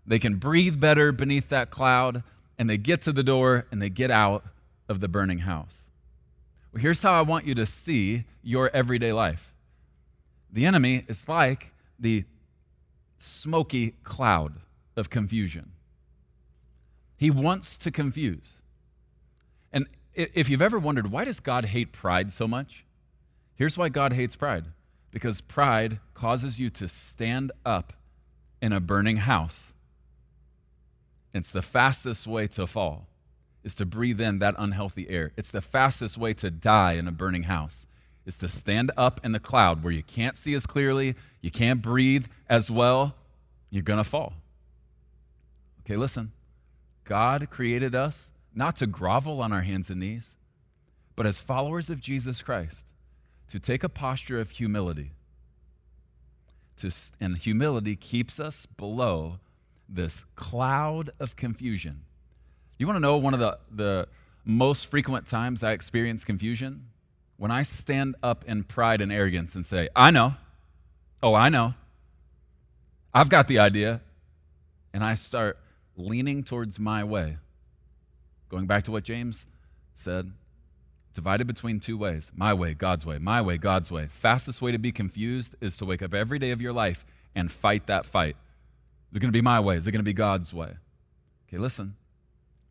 They 0.07 0.19
can 0.19 0.37
breathe 0.37 0.81
better 0.81 1.13
beneath 1.13 1.49
that 1.49 1.71
cloud 1.71 2.23
and 2.59 2.71
they 2.71 2.79
get 2.79 3.03
to 3.03 3.13
the 3.13 3.23
door 3.23 3.67
and 3.71 3.83
they 3.83 3.91
get 3.91 4.11
out 4.11 4.45
of 4.89 5.01
the 5.01 5.09
burning 5.09 5.41
house. 5.41 5.83
Well, 6.73 6.81
here's 6.81 7.03
how 7.03 7.13
I 7.13 7.23
want 7.23 7.47
you 7.47 7.55
to 7.57 7.67
see 7.67 8.25
your 8.43 8.71
everyday 8.73 9.13
life 9.13 9.53
the 10.53 10.65
enemy 10.65 11.05
is 11.09 11.29
like 11.29 11.73
the 11.99 12.25
smoky 13.19 13.95
cloud. 14.05 14.55
of 14.97 15.11
confusion. 15.11 15.73
He 17.19 17.31
wants 17.31 17.77
to 17.79 17.91
confuse. 17.91 18.63
And 19.71 19.87
if 20.15 20.49
you've 20.49 20.63
ever 20.63 20.79
wondered, 20.79 21.11
why 21.11 21.25
does 21.25 21.39
God 21.39 21.67
hate 21.67 21.93
pride 21.93 22.33
so 22.33 22.49
much? 22.49 22.87
Here's 23.55 23.77
why 23.77 23.91
God 23.91 24.15
hates 24.15 24.37
pride 24.37 24.65
because 25.11 25.41
pride 25.41 26.01
causes 26.15 26.61
you 26.61 26.69
to 26.71 26.89
stand 26.89 27.53
up 27.65 27.93
in 28.61 28.73
a 28.73 28.81
burning 28.81 29.19
house. 29.19 29.75
It's 31.37 31.51
the 31.51 31.63
fastest 31.63 32.27
way 32.27 32.47
to 32.49 32.67
fall 32.67 33.07
is 33.63 33.75
to 33.75 33.85
breathe 33.85 34.21
in 34.21 34.39
that 34.39 34.55
unhealthy 34.59 35.09
air. 35.11 35.33
It's 35.37 35.51
the 35.51 35.61
fastest 35.61 36.17
way 36.17 36.33
to 36.35 36.51
die 36.51 36.93
in 36.93 37.09
a 37.09 37.13
burning 37.13 37.45
house 37.45 37.87
is 38.25 38.37
to 38.39 38.49
stand 38.49 38.91
up 38.97 39.21
in 39.25 39.33
the 39.33 39.41
cloud 39.41 39.83
where 39.83 39.93
you 39.93 40.03
can't 40.03 40.37
see 40.37 40.55
as 40.55 40.67
clearly, 40.67 41.15
you 41.41 41.51
can't 41.51 41.83
breathe 41.83 42.27
as 42.49 42.71
well, 42.71 43.15
you're 43.71 43.83
going 43.83 43.99
to 43.99 44.05
fall. 44.05 44.35
Okay, 45.81 45.97
listen. 45.97 46.33
God 47.05 47.49
created 47.51 47.95
us 47.95 48.33
not 48.55 48.77
to 48.77 48.87
grovel 48.87 49.41
on 49.41 49.53
our 49.53 49.63
hands 49.63 49.91
and 49.91 50.01
knees, 50.01 50.37
but 51.15 51.27
as 51.27 51.41
followers 51.41 51.89
of 51.91 52.01
Jesus 52.01 52.43
Christ, 52.43 52.87
to 53.49 53.61
take 53.61 53.85
a 53.85 53.89
posture 53.89 54.41
of 54.41 54.51
humility. 54.51 55.13
To, 56.79 56.91
and 57.21 57.37
humility 57.37 57.97
keeps 57.97 58.41
us 58.41 58.67
below 58.67 59.39
this 59.89 60.25
cloud 60.35 61.11
of 61.21 61.37
confusion. 61.37 62.03
You 62.79 62.87
want 62.87 62.97
to 62.97 63.01
know 63.01 63.17
one 63.17 63.35
of 63.35 63.41
the, 63.41 63.59
the 63.71 64.09
most 64.45 64.87
frequent 64.87 65.27
times 65.27 65.63
I 65.63 65.73
experience 65.73 66.25
confusion? 66.25 66.89
When 67.37 67.51
I 67.51 67.63
stand 67.63 68.17
up 68.23 68.45
in 68.47 68.65
pride 68.65 69.01
and 69.01 69.13
arrogance 69.13 69.55
and 69.55 69.65
say, 69.65 69.89
I 69.95 70.11
know. 70.11 70.35
Oh, 71.23 71.35
I 71.35 71.49
know. 71.49 71.75
I've 73.13 73.29
got 73.29 73.49
the 73.49 73.59
idea. 73.59 74.01
And 74.93 75.05
I 75.05 75.15
start 75.15 75.59
leaning 75.97 76.43
towards 76.43 76.79
my 76.79 77.05
way. 77.05 77.39
Going 78.49 78.67
back 78.67 78.85
to 78.85 78.93
what 78.93 79.05
James 79.05 79.47
said, 79.95 80.33
divided 81.13 81.47
between 81.47 81.81
two 81.81 81.99
ways 81.99 82.31
my 82.35 82.55
way, 82.55 82.75
God's 82.75 83.05
way, 83.05 83.19
my 83.19 83.41
way, 83.41 83.57
God's 83.57 83.91
way. 83.91 84.07
Fastest 84.07 84.63
way 84.63 84.71
to 84.73 84.79
be 84.79 84.93
confused 84.93 85.57
is 85.61 85.77
to 85.79 85.85
wake 85.85 86.03
up 86.03 86.15
every 86.15 86.39
day 86.39 86.51
of 86.51 86.61
your 86.61 86.73
life 86.73 87.05
and 87.35 87.51
fight 87.51 87.87
that 87.87 88.07
fight. 88.07 88.37
Is 89.11 89.17
it 89.17 89.21
going 89.21 89.33
to 89.33 89.37
be 89.37 89.43
my 89.43 89.61
way? 89.61 89.77
Is 89.77 89.87
it 89.87 89.93
going 89.93 90.01
to 90.01 90.05
be 90.05 90.13
God's 90.13 90.53
way? 90.53 90.75
Okay, 91.49 91.59
listen. 91.59 91.97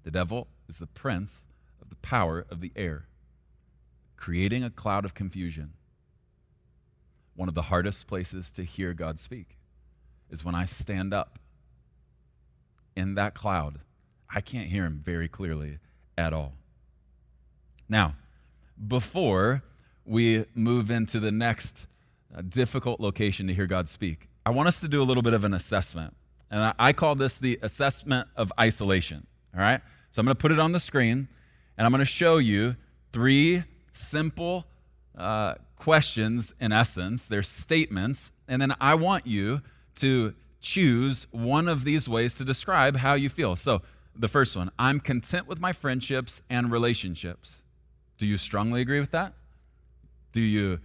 The 0.03 0.11
devil 0.11 0.47
is 0.67 0.77
the 0.77 0.87
prince 0.87 1.41
of 1.81 1.89
the 1.89 1.95
power 1.95 2.45
of 2.49 2.61
the 2.61 2.71
air, 2.75 3.07
creating 4.17 4.63
a 4.63 4.69
cloud 4.69 5.05
of 5.05 5.13
confusion. 5.13 5.73
One 7.35 7.49
of 7.49 7.55
the 7.55 7.63
hardest 7.63 8.07
places 8.07 8.51
to 8.53 8.63
hear 8.63 8.93
God 8.93 9.19
speak 9.19 9.57
is 10.29 10.45
when 10.45 10.55
I 10.55 10.65
stand 10.65 11.13
up 11.13 11.39
in 12.95 13.15
that 13.15 13.33
cloud. 13.33 13.79
I 14.29 14.41
can't 14.41 14.69
hear 14.69 14.85
him 14.85 14.99
very 15.03 15.27
clearly 15.27 15.79
at 16.17 16.33
all. 16.33 16.53
Now, 17.87 18.15
before 18.87 19.63
we 20.05 20.45
move 20.53 20.91
into 20.91 21.19
the 21.19 21.31
next 21.31 21.87
uh, 22.35 22.41
difficult 22.41 22.99
location 22.99 23.47
to 23.47 23.53
hear 23.53 23.67
God 23.67 23.89
speak, 23.89 24.29
I 24.45 24.51
want 24.51 24.67
us 24.67 24.79
to 24.81 24.87
do 24.87 25.01
a 25.01 25.05
little 25.05 25.23
bit 25.23 25.33
of 25.33 25.43
an 25.43 25.53
assessment. 25.53 26.15
And 26.55 26.63
I, 26.63 26.73
I 26.79 26.93
call 26.93 27.15
this 27.15 27.37
the 27.37 27.59
assessment 27.61 28.29
of 28.37 28.49
isolation. 28.57 29.27
All 29.53 29.59
right? 29.59 29.81
So 30.09 30.21
I'm 30.21 30.25
going 30.25 30.37
to 30.37 30.41
put 30.41 30.53
it 30.53 30.59
on 30.59 30.71
the 30.71 30.79
screen 30.79 31.27
and 31.77 31.85
I'm 31.85 31.91
going 31.91 31.99
to 31.99 32.05
show 32.05 32.37
you 32.37 32.77
three 33.11 33.65
simple 33.91 34.65
uh, 35.17 35.55
questions 35.75 36.53
in 36.61 36.71
essence. 36.71 37.27
They're 37.27 37.43
statements. 37.43 38.31
And 38.47 38.61
then 38.61 38.73
I 38.79 38.95
want 38.95 39.27
you 39.27 39.63
to 39.95 40.33
choose 40.61 41.27
one 41.31 41.67
of 41.67 41.83
these 41.83 42.07
ways 42.07 42.35
to 42.35 42.45
describe 42.45 42.95
how 42.95 43.15
you 43.15 43.27
feel. 43.27 43.57
So 43.57 43.81
the 44.15 44.29
first 44.29 44.55
one 44.55 44.71
I'm 44.79 45.01
content 45.01 45.47
with 45.47 45.59
my 45.59 45.73
friendships 45.73 46.41
and 46.49 46.71
relationships. 46.71 47.63
Do 48.17 48.25
you 48.25 48.37
strongly 48.37 48.79
agree 48.79 49.01
with 49.01 49.11
that? 49.11 49.33
Do 50.31 50.39
you 50.39 50.79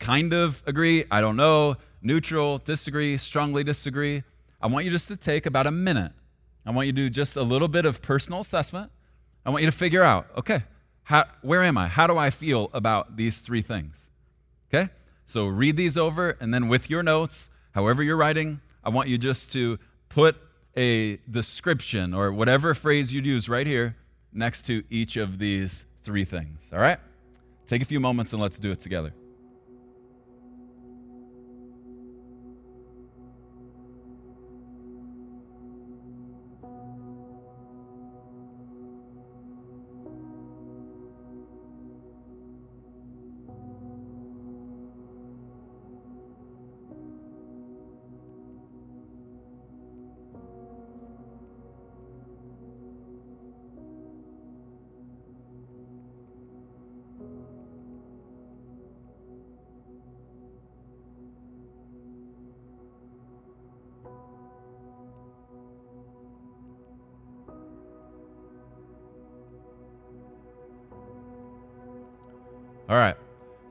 kind 0.00 0.32
of 0.32 0.64
agree? 0.66 1.04
I 1.12 1.20
don't 1.20 1.36
know. 1.36 1.76
Neutral, 2.02 2.58
disagree, 2.58 3.18
strongly 3.18 3.62
disagree. 3.62 4.24
I 4.60 4.66
want 4.66 4.84
you 4.84 4.90
just 4.90 5.08
to 5.08 5.16
take 5.16 5.46
about 5.46 5.66
a 5.66 5.70
minute. 5.70 6.12
I 6.66 6.70
want 6.70 6.86
you 6.86 6.92
to 6.92 6.96
do 6.96 7.10
just 7.10 7.36
a 7.36 7.42
little 7.42 7.68
bit 7.68 7.86
of 7.86 8.02
personal 8.02 8.40
assessment. 8.40 8.90
I 9.46 9.50
want 9.50 9.62
you 9.62 9.70
to 9.70 9.76
figure 9.76 10.02
out, 10.02 10.26
okay, 10.36 10.64
how, 11.04 11.24
where 11.42 11.62
am 11.62 11.78
I? 11.78 11.86
How 11.88 12.06
do 12.06 12.18
I 12.18 12.30
feel 12.30 12.68
about 12.74 13.16
these 13.16 13.38
three 13.38 13.62
things? 13.62 14.10
Okay? 14.68 14.90
So 15.24 15.46
read 15.46 15.76
these 15.76 15.96
over, 15.96 16.36
and 16.40 16.52
then 16.52 16.68
with 16.68 16.90
your 16.90 17.02
notes, 17.02 17.50
however 17.72 18.02
you're 18.02 18.16
writing, 18.16 18.60
I 18.84 18.90
want 18.90 19.08
you 19.08 19.16
just 19.16 19.52
to 19.52 19.78
put 20.08 20.36
a 20.76 21.16
description 21.30 22.12
or 22.12 22.32
whatever 22.32 22.74
phrase 22.74 23.14
you'd 23.14 23.26
use 23.26 23.48
right 23.48 23.66
here 23.66 23.96
next 24.32 24.62
to 24.66 24.84
each 24.90 25.16
of 25.16 25.38
these 25.38 25.86
three 26.02 26.24
things. 26.24 26.70
All 26.72 26.78
right? 26.78 26.98
Take 27.66 27.82
a 27.82 27.84
few 27.84 28.00
moments 28.00 28.32
and 28.32 28.42
let's 28.42 28.58
do 28.58 28.72
it 28.72 28.80
together. 28.80 29.12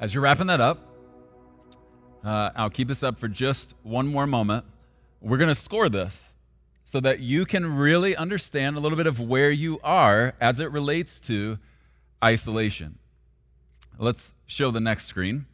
As 0.08 0.16
you're 0.16 0.24
wrapping 0.24 0.48
that 0.48 0.62
up, 0.62 0.80
uh, 2.24 2.52
I'll 2.56 2.70
keep 2.70 2.88
this 2.88 3.04
up 3.04 3.20
for 3.20 3.28
just 3.28 3.76
one 3.84 4.08
more 4.08 4.26
moment. 4.26 4.64
We're 5.20 5.36
going 5.36 5.50
to 5.50 5.54
score 5.54 5.90
this 5.90 6.32
so 6.86 7.02
that 7.02 7.20
you 7.20 7.44
can 7.44 7.76
really 7.76 8.16
understand 8.16 8.78
a 8.78 8.80
little 8.80 8.96
bit 8.96 9.06
of 9.06 9.20
where 9.20 9.52
you 9.52 9.82
are 9.84 10.34
as 10.40 10.62
it 10.62 10.72
relates 10.72 11.20
to 11.20 11.60
isolation. 12.24 13.00
Let's 13.98 14.32
show 14.46 14.72
the 14.72 14.80
next 14.80 15.08
screen. 15.08 15.46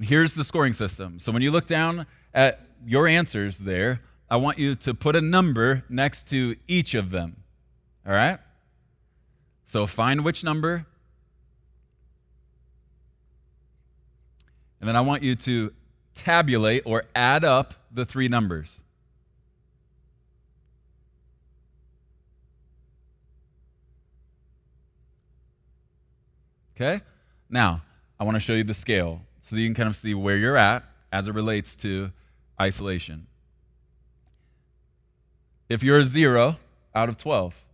Here's 0.00 0.34
the 0.34 0.44
scoring 0.44 0.74
system. 0.74 1.18
So 1.18 1.32
when 1.32 1.42
you 1.42 1.50
look 1.50 1.66
down 1.66 2.06
at 2.32 2.60
your 2.86 3.08
answers 3.08 3.58
there, 3.58 4.00
I 4.30 4.36
want 4.36 4.60
you 4.60 4.76
to 4.76 4.94
put 4.94 5.16
a 5.16 5.20
number 5.20 5.82
next 5.88 6.28
to 6.28 6.54
each 6.68 6.94
of 6.94 7.10
them. 7.10 7.42
All 8.06 8.12
right? 8.12 8.38
So 9.66 9.88
find 9.88 10.24
which 10.24 10.44
number 10.44 10.86
And 14.80 14.88
then 14.88 14.96
I 14.96 15.00
want 15.00 15.22
you 15.22 15.34
to 15.34 15.72
tabulate 16.14 16.82
or 16.84 17.04
add 17.14 17.44
up 17.44 17.74
the 17.92 18.04
three 18.04 18.28
numbers. 18.28 18.80
Okay? 26.76 27.02
Now, 27.50 27.82
I 28.20 28.24
want 28.24 28.36
to 28.36 28.40
show 28.40 28.52
you 28.52 28.62
the 28.62 28.74
scale 28.74 29.22
so 29.40 29.56
that 29.56 29.62
you 29.62 29.68
can 29.68 29.74
kind 29.74 29.88
of 29.88 29.96
see 29.96 30.14
where 30.14 30.36
you're 30.36 30.56
at 30.56 30.84
as 31.10 31.26
it 31.26 31.34
relates 31.34 31.74
to 31.76 32.12
isolation. 32.60 33.26
If 35.68 35.82
you're 35.82 35.98
a 35.98 36.04
zero 36.04 36.56
out 36.94 37.08
of 37.08 37.16
12, 37.16 37.64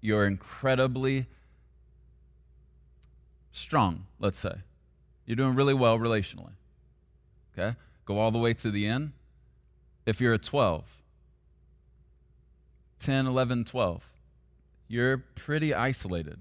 you're 0.00 0.26
incredibly 0.26 1.26
strong, 3.50 4.06
let's 4.18 4.38
say. 4.38 4.54
You're 5.26 5.36
doing 5.36 5.54
really 5.54 5.74
well 5.74 5.98
relationally. 5.98 6.52
Okay? 7.52 7.76
Go 8.04 8.18
all 8.18 8.30
the 8.30 8.38
way 8.38 8.54
to 8.54 8.70
the 8.70 8.86
end. 8.86 9.12
If 10.06 10.20
you're 10.20 10.34
a 10.34 10.38
12, 10.38 10.84
10, 12.98 13.26
11, 13.26 13.64
12, 13.64 14.06
you're 14.88 15.18
pretty 15.34 15.72
isolated. 15.72 16.38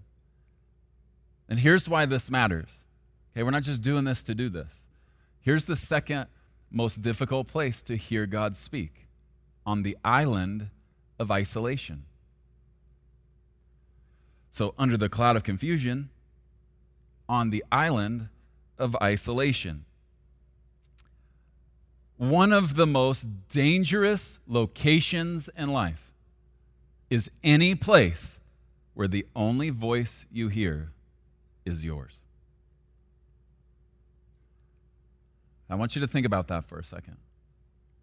And 1.48 1.60
here's 1.60 1.88
why 1.88 2.06
this 2.06 2.30
matters. 2.30 2.84
Okay, 3.32 3.44
we're 3.44 3.52
not 3.52 3.64
just 3.64 3.82
doing 3.82 4.04
this 4.04 4.24
to 4.24 4.36
do 4.36 4.50
this. 4.50 4.86
Here's 5.40 5.66
the 5.66 5.76
second 5.76 6.28
most 6.70 7.02
difficult 7.02 7.48
place 7.48 7.82
to 7.84 7.96
hear 7.96 8.26
God 8.26 8.56
speak 8.56 9.08
on 9.66 9.84
the 9.84 9.98
island 10.04 10.70
of 11.20 11.32
isolation. 11.32 12.06
So, 14.52 14.74
under 14.78 14.98
the 14.98 15.10
cloud 15.10 15.36
of 15.36 15.44
confusion, 15.44 16.10
on 17.28 17.50
the 17.50 17.64
island 17.72 18.30
of 18.78 18.96
isolation. 19.02 19.86
one 22.18 22.54
of 22.54 22.76
the 22.76 22.86
most 22.86 23.28
dangerous 23.50 24.40
locations 24.48 25.50
in 25.58 25.74
life 25.74 26.14
is 27.10 27.30
any 27.44 27.76
place 27.76 28.40
where 28.94 29.08
the 29.08 29.26
only 29.36 29.70
voice 29.70 30.26
you 30.32 30.48
hear 30.48 30.92
is 31.66 31.84
yours. 31.84 32.20
I 35.70 35.76
want 35.76 35.96
you 35.96 36.02
to 36.02 36.08
think 36.08 36.26
about 36.26 36.48
that 36.48 36.66
for 36.66 36.78
a 36.78 36.84
second. 36.84 37.18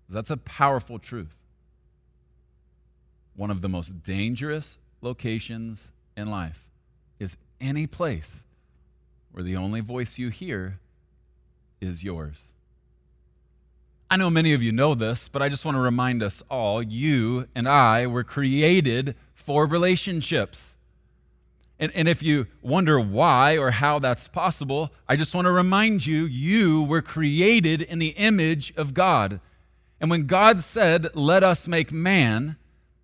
That's 0.08 0.30
a 0.30 0.36
powerful 0.36 0.98
truth. 0.98 1.36
One 3.36 3.50
of 3.50 3.60
the 3.60 3.68
most 3.68 4.02
dangerous 4.02 4.78
locations 5.00 5.92
in 6.16 6.30
life 6.30 6.66
is 7.18 7.36
any 7.60 7.86
place 7.86 8.42
where 9.32 9.44
the 9.44 9.56
only 9.56 9.80
voice 9.80 10.18
you 10.18 10.28
hear 10.28 10.78
is 11.80 12.04
yours. 12.04 12.42
I 14.10 14.16
know 14.16 14.28
many 14.28 14.52
of 14.52 14.62
you 14.62 14.72
know 14.72 14.94
this, 14.94 15.28
but 15.28 15.40
I 15.40 15.48
just 15.48 15.64
want 15.64 15.76
to 15.76 15.80
remind 15.80 16.22
us 16.22 16.42
all 16.50 16.82
you 16.82 17.46
and 17.54 17.68
I 17.68 18.08
were 18.08 18.24
created 18.24 19.14
for 19.34 19.66
relationships. 19.66 20.76
And, 21.78 21.92
and 21.94 22.08
if 22.08 22.22
you 22.22 22.48
wonder 22.60 22.98
why 22.98 23.56
or 23.56 23.70
how 23.70 24.00
that's 24.00 24.26
possible, 24.26 24.90
I 25.08 25.16
just 25.16 25.34
want 25.34 25.46
to 25.46 25.52
remind 25.52 26.04
you 26.04 26.24
you 26.24 26.82
were 26.84 27.02
created 27.02 27.82
in 27.82 28.00
the 28.00 28.08
image 28.08 28.74
of 28.76 28.94
God. 28.94 29.40
And 30.00 30.10
when 30.10 30.26
God 30.26 30.60
said, 30.60 31.14
Let 31.14 31.42
us 31.42 31.68
make 31.68 31.92
man 31.92 32.56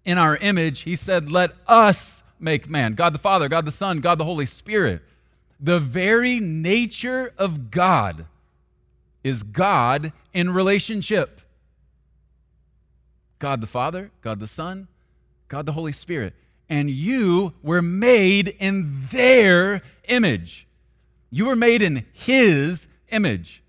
in 0.04 0.18
our 0.18 0.36
image, 0.36 0.80
He 0.80 0.96
said, 0.96 1.30
Let 1.30 1.52
us 1.68 2.22
make 2.40 2.68
man. 2.68 2.94
God 2.94 3.14
the 3.14 3.18
Father, 3.18 3.48
God 3.48 3.64
the 3.64 3.72
Son, 3.72 4.00
God 4.00 4.18
the 4.18 4.24
Holy 4.24 4.46
Spirit. 4.46 5.02
The 5.58 5.78
very 5.78 6.38
nature 6.40 7.32
of 7.38 7.70
God 7.70 8.26
is 9.24 9.42
God 9.42 10.12
in 10.32 10.50
relationship. 10.50 11.40
God 13.38 13.60
the 13.60 13.66
Father, 13.66 14.10
God 14.22 14.40
the 14.40 14.46
Son, 14.46 14.88
God 15.48 15.66
the 15.66 15.72
Holy 15.72 15.92
Spirit. 15.92 16.34
And 16.68 16.90
you 16.90 17.54
were 17.62 17.82
made 17.82 18.48
in 18.58 19.06
their 19.10 19.82
image. 20.08 20.66
You 21.30 21.46
were 21.46 21.56
made 21.56 21.82
in 21.82 22.04
His 22.12 22.88
image. 23.10 23.62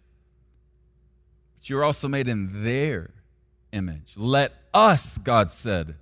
But 1.60 1.70
you 1.70 1.76
were 1.76 1.84
also 1.84 2.08
made 2.08 2.28
in 2.28 2.64
their 2.64 3.12
image. 3.72 4.14
Let 4.16 4.54
us, 4.74 5.18
God 5.18 5.52
said, 5.52 5.96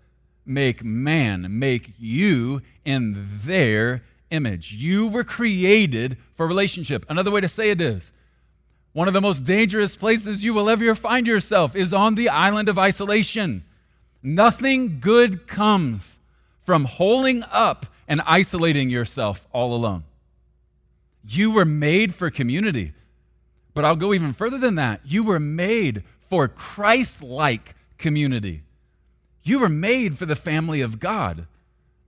make 0.46 0.84
man, 0.84 1.60
make 1.60 1.92
you 1.98 2.62
in 2.84 3.15
their 3.44 4.04
image. 4.29 4.74
You 4.74 5.08
were 5.08 5.24
created 5.24 6.17
for 6.34 6.48
relationship. 6.48 7.05
Another 7.10 7.32
way 7.32 7.41
to 7.41 7.50
say 7.50 7.70
it 7.70 7.82
is 7.82 8.12
one 8.94 9.08
of 9.08 9.13
the 9.13 9.22
most 9.22 9.44
dangerous 9.44 9.96
places 9.96 10.44
you 10.44 10.53
will 10.53 10.70
ever 10.70 10.96
find 10.96 11.27
yourself 11.27 11.75
is 11.75 11.94
on 11.94 12.15
the 12.15 12.29
island 12.29 12.70
of 12.70 12.79
isolation. 12.79 13.65
Nothing 14.24 15.00
good 15.00 15.48
comes 15.48 16.20
from 16.62 16.86
holding 16.86 17.44
up 17.51 17.86
and 18.08 18.22
isolating 18.25 18.89
yourself 18.89 19.48
all 19.51 19.75
alone. 19.75 20.03
You 21.27 21.51
were 21.51 21.65
made 21.65 22.13
for 22.15 22.29
community. 22.29 22.94
But 23.74 23.84
I'll 23.84 23.98
go 23.98 24.13
even 24.13 24.34
further 24.34 24.58
than 24.58 24.75
that. 24.75 25.01
You 25.03 25.24
were 25.24 25.39
made 25.39 26.03
for 26.29 26.48
Christ 26.48 27.22
like 27.22 27.75
community. 27.98 28.63
You 29.44 29.60
were 29.60 29.70
made 29.70 30.17
for 30.17 30.25
the 30.25 30.36
family 30.36 30.82
of 30.82 31.00
God, 31.00 31.48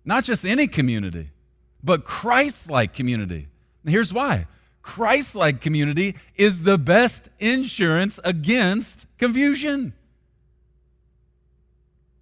not 0.06 0.24
just 0.24 0.46
any 0.46 0.68
community, 0.68 1.32
but 1.84 2.04
Christ 2.06 2.70
like 2.70 2.94
community. 2.94 3.48
Here's 3.86 4.14
why 4.14 4.48
Christ 4.82 5.36
like 5.36 5.62
community 5.62 6.16
is 6.36 6.64
the 6.64 6.78
best 6.78 7.30
insurance 7.40 8.20
against 8.24 9.06
confusion. 9.18 9.94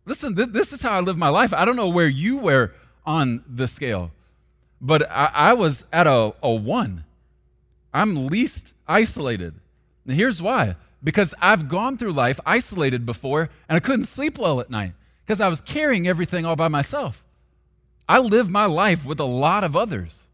Listen, 0.05 0.35
th- 0.35 0.49
this 0.49 0.73
is 0.73 0.81
how 0.81 0.91
I 0.91 0.99
live 0.99 1.17
my 1.17 1.29
life. 1.29 1.53
I 1.53 1.65
don't 1.65 1.75
know 1.75 1.89
where 1.89 2.07
you 2.07 2.37
were 2.37 2.73
on 3.05 3.43
the 3.47 3.67
scale, 3.67 4.11
but 4.79 5.09
I, 5.09 5.31
I 5.33 5.53
was 5.53 5.85
at 5.91 6.07
a, 6.07 6.33
a 6.41 6.51
one. 6.53 7.05
I'm 7.93 8.27
least 8.27 8.73
isolated. 8.87 9.55
And 10.05 10.15
here's 10.15 10.41
why 10.41 10.75
because 11.03 11.35
I've 11.39 11.69
gone 11.69 11.97
through 11.97 12.13
life 12.13 12.39
isolated 12.45 13.05
before 13.05 13.49
and 13.69 13.75
I 13.75 13.79
couldn't 13.79 14.05
sleep 14.05 14.37
well 14.39 14.59
at 14.59 14.71
night 14.71 14.93
because 15.23 15.39
I 15.39 15.47
was 15.47 15.61
carrying 15.61 16.07
everything 16.07 16.45
all 16.45 16.55
by 16.55 16.67
myself. 16.67 17.23
I 18.07 18.19
live 18.19 18.49
my 18.49 18.65
life 18.65 19.05
with 19.05 19.19
a 19.19 19.25
lot 19.25 19.63
of 19.63 19.75
others. 19.75 20.27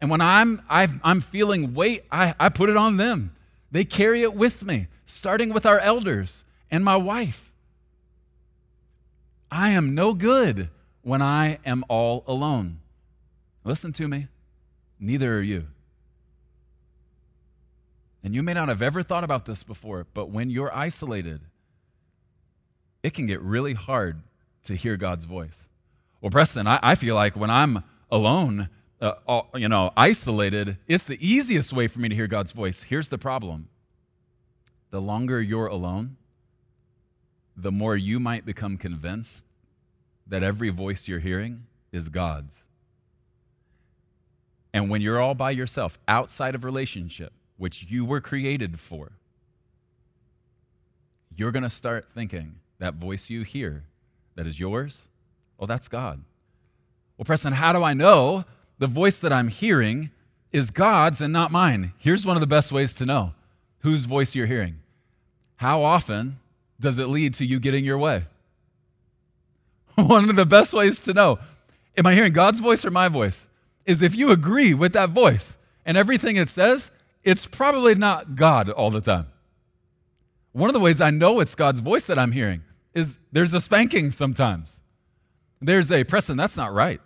And 0.00 0.10
when 0.10 0.20
I'm, 0.20 0.62
i 0.68 0.88
am 1.04 1.20
feeling 1.20 1.74
weight, 1.74 2.04
I, 2.10 2.34
I 2.38 2.48
put 2.48 2.68
it 2.68 2.76
on 2.76 2.96
them. 2.96 3.34
They 3.70 3.84
carry 3.84 4.22
it 4.22 4.34
with 4.34 4.64
me, 4.64 4.88
starting 5.04 5.52
with 5.52 5.66
our 5.66 5.78
elders 5.78 6.44
and 6.70 6.84
my 6.84 6.96
wife. 6.96 7.52
I 9.50 9.70
am 9.70 9.94
no 9.94 10.14
good 10.14 10.70
when 11.02 11.22
I 11.22 11.58
am 11.64 11.84
all 11.88 12.24
alone. 12.26 12.80
Listen 13.64 13.92
to 13.94 14.08
me, 14.08 14.28
neither 14.98 15.36
are 15.36 15.42
you. 15.42 15.66
And 18.22 18.34
you 18.34 18.42
may 18.42 18.54
not 18.54 18.68
have 18.68 18.82
ever 18.82 19.02
thought 19.02 19.22
about 19.22 19.46
this 19.46 19.62
before, 19.62 20.06
but 20.12 20.30
when 20.30 20.50
you're 20.50 20.74
isolated, 20.74 21.40
it 23.02 23.14
can 23.14 23.26
get 23.26 23.40
really 23.40 23.74
hard 23.74 24.20
to 24.64 24.74
hear 24.74 24.96
God's 24.96 25.26
voice. 25.26 25.68
Well, 26.26 26.32
Preston, 26.32 26.66
I, 26.66 26.80
I 26.82 26.94
feel 26.96 27.14
like 27.14 27.36
when 27.36 27.50
I'm 27.50 27.84
alone, 28.10 28.68
uh, 29.00 29.42
you 29.54 29.68
know, 29.68 29.92
isolated, 29.96 30.76
it's 30.88 31.04
the 31.04 31.24
easiest 31.24 31.72
way 31.72 31.86
for 31.86 32.00
me 32.00 32.08
to 32.08 32.16
hear 32.16 32.26
God's 32.26 32.50
voice. 32.50 32.82
Here's 32.82 33.08
the 33.08 33.16
problem 33.16 33.68
the 34.90 35.00
longer 35.00 35.40
you're 35.40 35.68
alone, 35.68 36.16
the 37.56 37.70
more 37.70 37.96
you 37.96 38.18
might 38.18 38.44
become 38.44 38.76
convinced 38.76 39.44
that 40.26 40.42
every 40.42 40.68
voice 40.70 41.06
you're 41.06 41.20
hearing 41.20 41.62
is 41.92 42.08
God's. 42.08 42.64
And 44.74 44.90
when 44.90 45.02
you're 45.02 45.20
all 45.20 45.36
by 45.36 45.52
yourself, 45.52 45.96
outside 46.08 46.56
of 46.56 46.64
relationship, 46.64 47.34
which 47.56 47.84
you 47.84 48.04
were 48.04 48.20
created 48.20 48.80
for, 48.80 49.12
you're 51.36 51.52
going 51.52 51.62
to 51.62 51.70
start 51.70 52.10
thinking 52.12 52.56
that 52.80 52.94
voice 52.94 53.30
you 53.30 53.42
hear 53.42 53.84
that 54.34 54.48
is 54.48 54.58
yours, 54.58 55.06
well, 55.58 55.66
that's 55.66 55.88
God. 55.88 56.22
Well, 57.16 57.24
Preston, 57.24 57.52
how 57.52 57.72
do 57.72 57.82
I 57.82 57.94
know 57.94 58.44
the 58.78 58.86
voice 58.86 59.20
that 59.20 59.32
I'm 59.32 59.48
hearing 59.48 60.10
is 60.52 60.70
God's 60.70 61.20
and 61.20 61.32
not 61.32 61.52
mine. 61.52 61.92
Here's 61.98 62.24
one 62.24 62.36
of 62.36 62.40
the 62.40 62.46
best 62.46 62.72
ways 62.72 62.94
to 62.94 63.06
know 63.06 63.34
whose 63.80 64.06
voice 64.06 64.34
you're 64.34 64.46
hearing. 64.46 64.78
How 65.56 65.82
often 65.82 66.38
does 66.80 66.98
it 66.98 67.08
lead 67.08 67.34
to 67.34 67.44
you 67.44 67.60
getting 67.60 67.84
your 67.84 67.98
way? 67.98 68.24
one 69.96 70.28
of 70.28 70.36
the 70.36 70.46
best 70.46 70.74
ways 70.74 70.98
to 71.00 71.14
know 71.14 71.38
am 71.96 72.06
I 72.06 72.14
hearing 72.14 72.32
God's 72.32 72.60
voice 72.60 72.84
or 72.84 72.90
my 72.90 73.08
voice? 73.08 73.48
Is 73.84 74.02
if 74.02 74.14
you 74.14 74.30
agree 74.30 74.74
with 74.74 74.92
that 74.94 75.10
voice 75.10 75.56
and 75.84 75.96
everything 75.96 76.36
it 76.36 76.48
says, 76.48 76.90
it's 77.22 77.46
probably 77.46 77.94
not 77.94 78.34
God 78.34 78.68
all 78.68 78.90
the 78.90 79.00
time. 79.00 79.26
One 80.52 80.68
of 80.68 80.74
the 80.74 80.80
ways 80.80 81.00
I 81.00 81.10
know 81.10 81.40
it's 81.40 81.54
God's 81.54 81.80
voice 81.80 82.06
that 82.06 82.18
I'm 82.18 82.32
hearing 82.32 82.62
is 82.94 83.18
there's 83.30 83.54
a 83.54 83.60
spanking 83.60 84.10
sometimes. 84.10 84.80
There's 85.60 85.90
a, 85.90 86.04
Preston, 86.04 86.36
that's 86.36 86.56
not 86.56 86.72
right. 86.72 87.00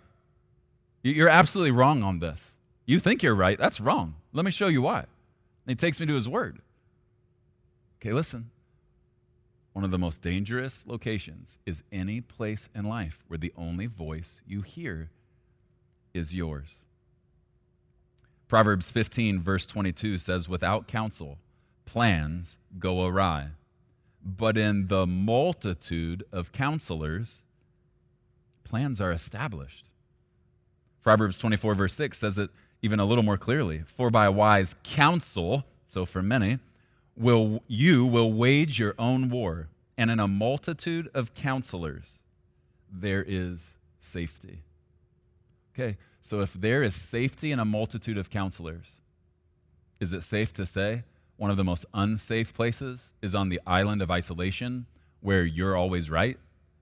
You're 1.03 1.29
absolutely 1.29 1.71
wrong 1.71 2.03
on 2.03 2.19
this. 2.19 2.53
You 2.85 2.99
think 2.99 3.23
you're 3.23 3.35
right. 3.35 3.57
That's 3.57 3.79
wrong. 3.79 4.15
Let 4.33 4.45
me 4.45 4.51
show 4.51 4.67
you 4.67 4.81
why. 4.81 4.99
And 4.99 5.07
he 5.67 5.75
takes 5.75 5.99
me 5.99 6.05
to 6.05 6.15
his 6.15 6.27
word. 6.27 6.59
Okay, 7.99 8.13
listen. 8.13 8.51
One 9.73 9.85
of 9.85 9.91
the 9.91 9.97
most 9.97 10.21
dangerous 10.21 10.85
locations 10.85 11.59
is 11.65 11.83
any 11.91 12.19
place 12.19 12.69
in 12.75 12.85
life 12.85 13.23
where 13.27 13.37
the 13.37 13.53
only 13.57 13.85
voice 13.85 14.41
you 14.45 14.61
hear 14.61 15.09
is 16.13 16.35
yours. 16.35 16.79
Proverbs 18.49 18.91
15, 18.91 19.39
verse 19.39 19.65
22 19.65 20.17
says, 20.17 20.49
Without 20.49 20.87
counsel, 20.87 21.37
plans 21.85 22.57
go 22.79 23.05
awry, 23.05 23.51
but 24.23 24.57
in 24.57 24.87
the 24.87 25.07
multitude 25.07 26.25
of 26.33 26.51
counselors, 26.51 27.43
plans 28.71 29.01
are 29.01 29.11
established. 29.11 29.89
Proverbs 31.03 31.37
24, 31.37 31.75
verse 31.75 31.93
6 31.93 32.17
says 32.17 32.37
it 32.37 32.49
even 32.81 33.01
a 33.01 33.05
little 33.05 33.23
more 33.23 33.37
clearly. 33.37 33.83
For 33.85 34.09
by 34.09 34.29
wise 34.29 34.77
counsel, 34.83 35.65
so 35.85 36.05
for 36.05 36.23
many, 36.23 36.59
will 37.17 37.63
you 37.67 38.05
will 38.05 38.31
wage 38.31 38.79
your 38.79 38.95
own 38.97 39.29
war, 39.29 39.67
and 39.97 40.09
in 40.09 40.21
a 40.21 40.27
multitude 40.27 41.09
of 41.13 41.33
counselors 41.33 42.19
there 42.89 43.23
is 43.27 43.75
safety. 43.99 44.63
Okay, 45.73 45.97
so 46.21 46.39
if 46.39 46.53
there 46.53 46.81
is 46.81 46.95
safety 46.95 47.51
in 47.51 47.59
a 47.59 47.65
multitude 47.65 48.17
of 48.17 48.29
counselors, 48.29 49.01
is 49.99 50.13
it 50.13 50.23
safe 50.23 50.53
to 50.53 50.65
say 50.65 51.03
one 51.35 51.51
of 51.51 51.57
the 51.57 51.65
most 51.65 51.85
unsafe 51.93 52.53
places 52.53 53.13
is 53.21 53.35
on 53.35 53.49
the 53.49 53.59
island 53.67 54.01
of 54.01 54.09
isolation 54.09 54.85
where 55.19 55.43
you're 55.43 55.75
always 55.75 56.09
right 56.09 56.37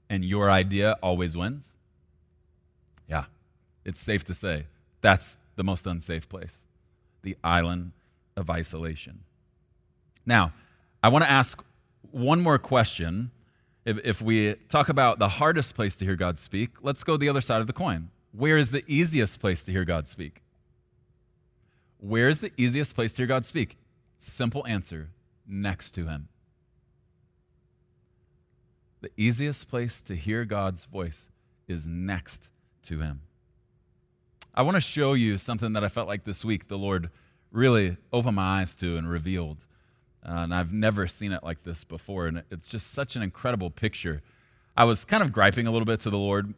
and 0.08 0.24
your 0.24 0.52
idea 0.52 0.96
always 1.02 1.36
wins? 1.36 1.74
Yeah 3.10 3.26
it's 3.90 4.02
safe 4.02 4.24
to 4.26 4.34
say 4.34 4.66
that's 5.02 5.36
the 5.56 5.64
most 5.64 5.88
unsafe 5.88 6.30
place 6.30 6.64
the 7.22 7.36
island 7.44 7.92
of 8.38 8.50
isolation. 8.50 9.20
Now, 10.26 10.54
I 11.04 11.10
want 11.10 11.26
to 11.26 11.30
ask 11.30 11.62
one 12.12 12.40
more 12.40 12.58
question. 12.58 13.32
If, 13.84 13.98
if 14.06 14.22
we 14.22 14.54
talk 14.70 14.88
about 14.88 15.20
the 15.20 15.28
hardest 15.28 15.76
place 15.76 15.98
to 15.98 16.06
hear 16.06 16.16
God 16.16 16.40
speak, 16.40 16.70
let's 16.82 17.04
go 17.04 17.18
the 17.18 17.28
other 17.28 17.42
side 17.42 17.60
of 17.60 17.68
the 17.68 17.74
coin. 17.74 18.10
Where 18.32 18.58
is 18.58 18.72
the 18.72 18.86
easiest 18.88 19.42
place 19.42 19.64
to 19.64 19.74
hear 19.74 19.84
God 19.84 20.08
speak? 20.08 20.42
Where 22.00 22.30
is 22.30 22.40
the 22.40 22.54
easiest 22.56 22.96
place 22.96 23.12
to 23.14 23.24
hear 23.24 23.28
God 23.28 23.44
speak? 23.44 23.76
Simple 24.18 24.66
answer 24.66 25.10
next 25.46 25.92
to 25.92 26.06
Him. 26.08 26.30
The 29.02 29.12
easiest 29.18 29.70
place 29.70 30.02
to 30.04 30.16
hear 30.16 30.46
God's 30.46 30.86
voice 30.86 31.28
is 31.68 31.86
next 31.86 32.50
to 32.84 33.00
Him. 33.00 33.22
I 34.54 34.62
want 34.62 34.76
to 34.76 34.82
show 34.82 35.14
you 35.14 35.38
something 35.38 35.74
that 35.74 35.84
I 35.84 35.90
felt 35.90 36.08
like 36.08 36.24
this 36.24 36.44
week 36.44 36.68
the 36.68 36.78
Lord 36.78 37.10
really 37.52 37.98
opened 38.12 38.36
my 38.36 38.62
eyes 38.62 38.76
to 38.78 38.98
and 38.98 39.10
revealed. 39.10 39.58
Uh, 40.26 40.40
and 40.40 40.54
I've 40.54 40.74
never 40.74 41.08
seen 41.08 41.32
it 41.32 41.44
like 41.44 41.64
this 41.64 41.84
before. 41.84 42.28
And 42.28 42.44
it's 42.52 42.68
just 42.68 42.92
such 42.92 43.16
an 43.16 43.22
incredible 43.22 43.70
picture. 43.70 44.22
I 44.76 44.84
was 44.84 45.06
kind 45.06 45.24
of 45.24 45.32
griping 45.32 45.68
a 45.68 45.72
little 45.72 45.86
bit 45.86 46.02
to 46.02 46.10
the 46.10 46.18
Lord, 46.18 46.54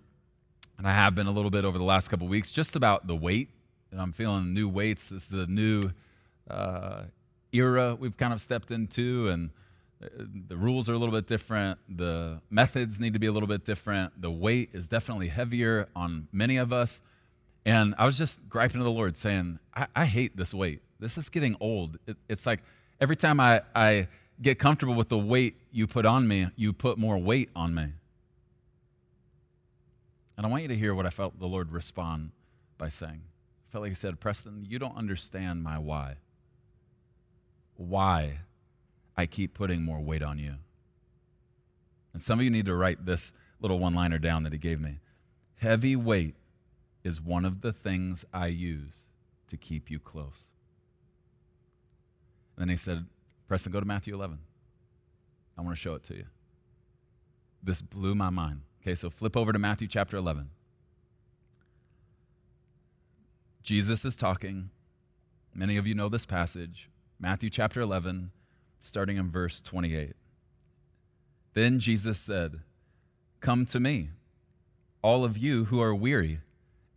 and 0.78 0.88
I 0.88 0.92
have 0.92 1.16
been 1.16 1.28
a 1.28 1.32
little 1.32 1.52
bit 1.52 1.66
over 1.66 1.78
the 1.78 1.84
last 1.84 2.08
couple 2.08 2.28
weeks, 2.28 2.52
just 2.52 2.76
about 2.76 3.08
the 3.08 3.16
weight. 3.16 3.50
And 3.92 4.02
I'm 4.02 4.14
feeling 4.14 4.54
new 4.54 4.70
weights. 4.70 5.10
This 5.10 5.32
is 5.32 5.34
a 5.34 5.48
new 5.48 5.92
uh, 6.50 7.04
era 7.52 7.96
we've 8.00 8.18
kind 8.18 8.34
of 8.34 8.42
stepped 8.42 8.72
into, 8.72 9.28
and 9.28 9.50
the 10.48 10.58
rules 10.58 10.90
are 10.90 10.94
a 10.94 10.98
little 10.98 11.14
bit 11.14 11.28
different. 11.28 11.80
The 11.88 12.42
methods 12.50 13.00
need 13.00 13.14
to 13.14 13.20
be 13.20 13.28
a 13.28 13.32
little 13.32 13.48
bit 13.48 13.66
different. 13.66 14.20
The 14.20 14.32
weight 14.32 14.70
is 14.74 14.88
definitely 14.88 15.28
heavier 15.28 15.90
on 15.96 16.28
many 16.32 16.58
of 16.58 16.74
us. 16.74 17.02
And 17.66 17.94
I 17.98 18.06
was 18.06 18.18
just 18.18 18.50
griping 18.50 18.80
to 18.80 18.84
the 18.84 18.92
Lord, 18.92 19.18
saying, 19.18 19.60
I, 19.76 19.88
I 19.96 20.06
hate 20.06 20.36
this 20.36 20.54
weight. 20.54 20.82
This 21.00 21.18
is 21.18 21.30
getting 21.30 21.56
old. 21.60 22.00
It, 22.08 22.18
it's 22.28 22.46
like 22.46 22.62
every 23.00 23.16
time 23.16 23.40
I, 23.40 23.62
I 23.76 24.08
get 24.42 24.58
comfortable 24.58 24.96
with 24.96 25.10
the 25.10 25.18
weight 25.18 25.56
you 25.72 25.86
put 25.86 26.06
on 26.06 26.28
me, 26.28 26.48
you 26.56 26.74
put 26.74 26.98
more 26.98 27.18
weight 27.18 27.50
on 27.56 27.76
me. 27.76 27.94
And 30.38 30.46
I 30.46 30.50
want 30.50 30.64
you 30.64 30.70
to 30.70 30.76
hear 30.76 30.96
what 30.96 31.06
I 31.06 31.12
felt 31.12 31.40
the 31.40 31.48
Lord 31.48 31.72
respond 31.72 32.32
by 32.80 32.90
saying. 32.90 33.22
I 33.22 33.72
felt 33.72 33.84
like 33.84 33.92
he 33.92 33.96
said, 33.96 34.20
Preston, 34.20 34.66
you 34.68 34.80
don't 34.80 34.98
understand 34.98 35.62
my 35.62 35.78
why. 35.78 36.16
Why 37.76 38.40
I 39.22 39.28
keep 39.28 39.54
putting 39.54 39.84
more 39.84 40.00
weight 40.00 40.24
on 40.24 40.40
you. 40.40 40.56
And 42.12 42.24
some 42.24 42.40
of 42.40 42.44
you 42.44 42.50
need 42.50 42.66
to 42.66 42.74
write 42.74 43.06
this 43.06 43.34
little 43.60 43.78
one 43.78 43.94
liner 43.94 44.18
down 44.18 44.42
that 44.44 44.52
he 44.52 44.58
gave 44.58 44.82
me. 44.82 45.00
Heavy 45.58 45.96
weight 45.96 46.34
is 47.04 47.22
one 47.22 47.46
of 47.46 47.62
the 47.62 47.72
things 47.72 48.26
I 48.34 48.48
use 48.48 49.12
to 49.48 49.58
keep 49.58 49.92
you 49.92 50.00
close. 50.00 50.48
And 52.56 52.64
then 52.64 52.70
he 52.70 52.76
said, 52.76 53.06
Preston, 53.48 53.72
go 53.72 53.80
to 53.80 53.86
Matthew 53.86 54.16
11. 54.16 54.40
I 55.56 55.62
want 55.62 55.76
to 55.76 55.80
show 55.80 55.94
it 55.94 56.04
to 56.06 56.16
you. 56.16 56.26
This 57.62 57.84
blew 57.84 58.16
my 58.16 58.32
mind. 58.32 58.62
Okay, 58.82 58.96
so 58.96 59.12
flip 59.12 59.38
over 59.38 59.54
to 59.54 59.60
Matthew 59.60 59.88
chapter 59.88 60.18
11. 60.18 60.50
Jesus 63.62 64.04
is 64.04 64.16
talking. 64.16 64.72
Many 65.54 65.78
of 65.78 65.86
you 65.86 65.94
know 65.94 66.10
this 66.10 66.26
passage. 66.26 66.90
Matthew 67.20 67.52
chapter 67.52 67.82
11, 67.82 68.32
starting 68.82 69.18
in 69.18 69.30
verse 69.30 69.62
28. 69.62 70.14
Then 71.54 71.80
Jesus 71.80 72.20
said, 72.20 72.60
Come 73.40 73.66
to 73.68 73.80
me, 73.80 74.10
all 75.02 75.24
of 75.24 75.38
you 75.38 75.66
who 75.66 75.82
are 75.82 75.96
weary 75.96 76.40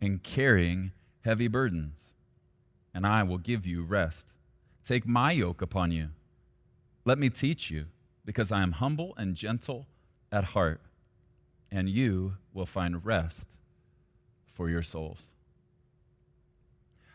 and 0.01 0.21
carrying 0.21 0.91
heavy 1.21 1.47
burdens, 1.47 2.09
and 2.93 3.05
I 3.05 3.23
will 3.23 3.37
give 3.37 3.65
you 3.65 3.83
rest. 3.83 4.27
Take 4.83 5.07
my 5.07 5.31
yoke 5.31 5.61
upon 5.61 5.91
you. 5.91 6.09
Let 7.05 7.17
me 7.17 7.29
teach 7.29 7.69
you, 7.69 7.85
because 8.25 8.51
I 8.51 8.61
am 8.61 8.73
humble 8.73 9.13
and 9.17 9.35
gentle 9.35 9.85
at 10.31 10.43
heart, 10.43 10.81
and 11.71 11.87
you 11.87 12.37
will 12.53 12.65
find 12.65 13.05
rest 13.05 13.47
for 14.45 14.69
your 14.69 14.83
souls. 14.83 15.27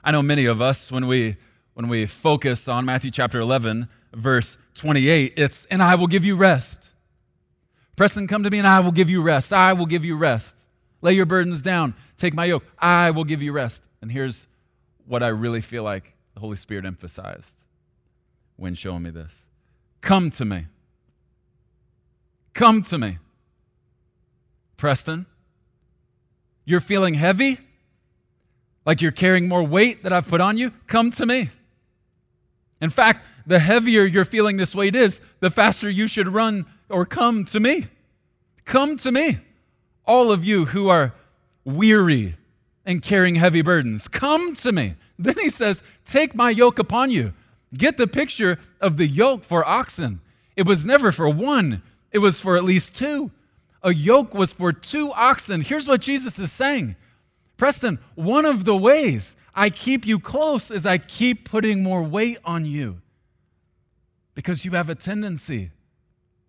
I 0.03 0.13
know 0.13 0.23
many 0.23 0.47
of 0.47 0.63
us, 0.63 0.91
when 0.91 1.07
we 1.07 1.37
when 1.81 1.89
we 1.89 2.05
focus 2.05 2.69
on 2.69 2.85
Matthew 2.85 3.11
chapter 3.11 3.41
11, 3.41 3.89
verse 4.13 4.59
28, 4.75 5.33
it's, 5.39 5.65
and 5.71 5.83
I 5.83 5.95
will 5.95 6.09
give 6.09 6.27
you 6.27 6.37
rest. 6.37 6.91
Preston, 7.97 8.27
come 8.27 8.43
to 8.43 8.51
me 8.51 8.59
and 8.59 8.67
I 8.67 8.81
will 8.81 8.93
give 8.93 9.09
you 9.09 9.23
rest. 9.23 9.51
I 9.51 9.73
will 9.73 9.87
give 9.87 10.05
you 10.05 10.15
rest. 10.15 10.59
Lay 11.01 11.15
your 11.15 11.25
burdens 11.25 11.63
down. 11.63 11.95
Take 12.19 12.35
my 12.35 12.45
yoke. 12.45 12.65
I 12.79 13.13
will 13.13 13.25
give 13.25 13.43
you 13.43 13.53
rest. 13.53 13.83
And 14.03 14.13
here's 14.13 14.47
what 15.07 15.23
I 15.23 15.29
really 15.29 15.63
feel 15.63 15.83
like 15.83 16.13
the 16.35 16.41
Holy 16.41 16.57
Spirit 16.57 16.85
emphasized 16.85 17.57
when 18.57 18.75
showing 18.75 19.03
me 19.03 19.09
this 19.09 19.47
Come 20.03 20.31
to 20.33 20.45
me. 20.45 20.67
Come 22.53 22.83
to 22.83 22.99
me. 22.99 23.17
Preston, 24.77 25.25
you're 26.67 26.81
feeling 26.81 27.15
heavy? 27.15 27.59
Like 28.85 29.01
you're 29.01 29.13
carrying 29.13 29.49
more 29.49 29.63
weight 29.63 30.03
that 30.03 30.13
I've 30.13 30.29
put 30.29 30.43
on 30.43 30.59
you? 30.59 30.73
Come 30.87 31.11
to 31.13 31.25
me. 31.25 31.49
In 32.81 32.91
fact, 32.91 33.27
the 33.47 33.59
heavier 33.59 34.05
you're 34.05 34.25
feeling 34.25 34.57
this 34.57 34.75
weight 34.75 34.97
is, 34.97 35.21
the 35.41 35.51
faster 35.51 35.91
you 35.91 36.07
should 36.07 36.29
run 36.29 36.67
or 36.89 37.05
come 37.05 37.45
to 37.47 37.61
me. 37.61 37.89
Come 38.65 38.97
to 38.99 39.13
me 39.13 39.39
all 40.11 40.33
of 40.33 40.45
you 40.45 40.65
who 40.67 40.89
are 40.89 41.15
weary 41.65 42.35
and 42.85 43.01
carrying 43.01 43.37
heavy 43.37 43.63
burdens, 43.63 44.09
come 44.09 44.57
to 44.57 44.73
me. 44.73 44.97
Then 45.17 45.37
he 45.39 45.49
says, 45.49 45.85
Take 46.05 46.35
my 46.35 46.51
yoke 46.51 46.81
upon 46.81 47.13
you. 47.13 47.33
Get 47.73 47.97
the 47.97 48.09
picture 48.09 48.59
of 48.81 48.97
the 48.97 49.07
yoke 49.07 49.45
for 49.45 49.65
oxen. 49.65 50.21
It 50.57 50.67
was 50.67 50.85
never 50.85 51.13
for 51.13 51.31
one, 51.31 51.81
it 52.11 52.19
was 52.19 52.41
for 52.41 52.57
at 52.57 52.65
least 52.65 52.97
two. 52.97 53.31
A 53.85 53.95
yoke 53.95 54.35
was 54.35 54.53
for 54.53 54.73
two 54.73 55.13
oxen. 55.13 55.61
Here's 55.61 55.87
what 55.87 56.01
Jesus 56.01 56.41
is 56.41 56.51
saying 56.51 56.97
Preston, 57.57 58.01
one 58.17 58.45
of 58.45 58.65
the 58.65 58.77
ways 58.77 59.37
I 59.61 59.69
keep 59.69 60.07
you 60.07 60.19
close 60.19 60.71
is 60.71 60.87
I 60.87 60.97
keep 60.97 61.47
putting 61.47 61.83
more 61.83 62.03
weight 62.03 62.39
on 62.47 62.65
you. 62.65 63.03
Because 64.35 64.65
you 64.65 64.71
have 64.71 64.89
a 64.89 64.95
tendency, 64.95 65.71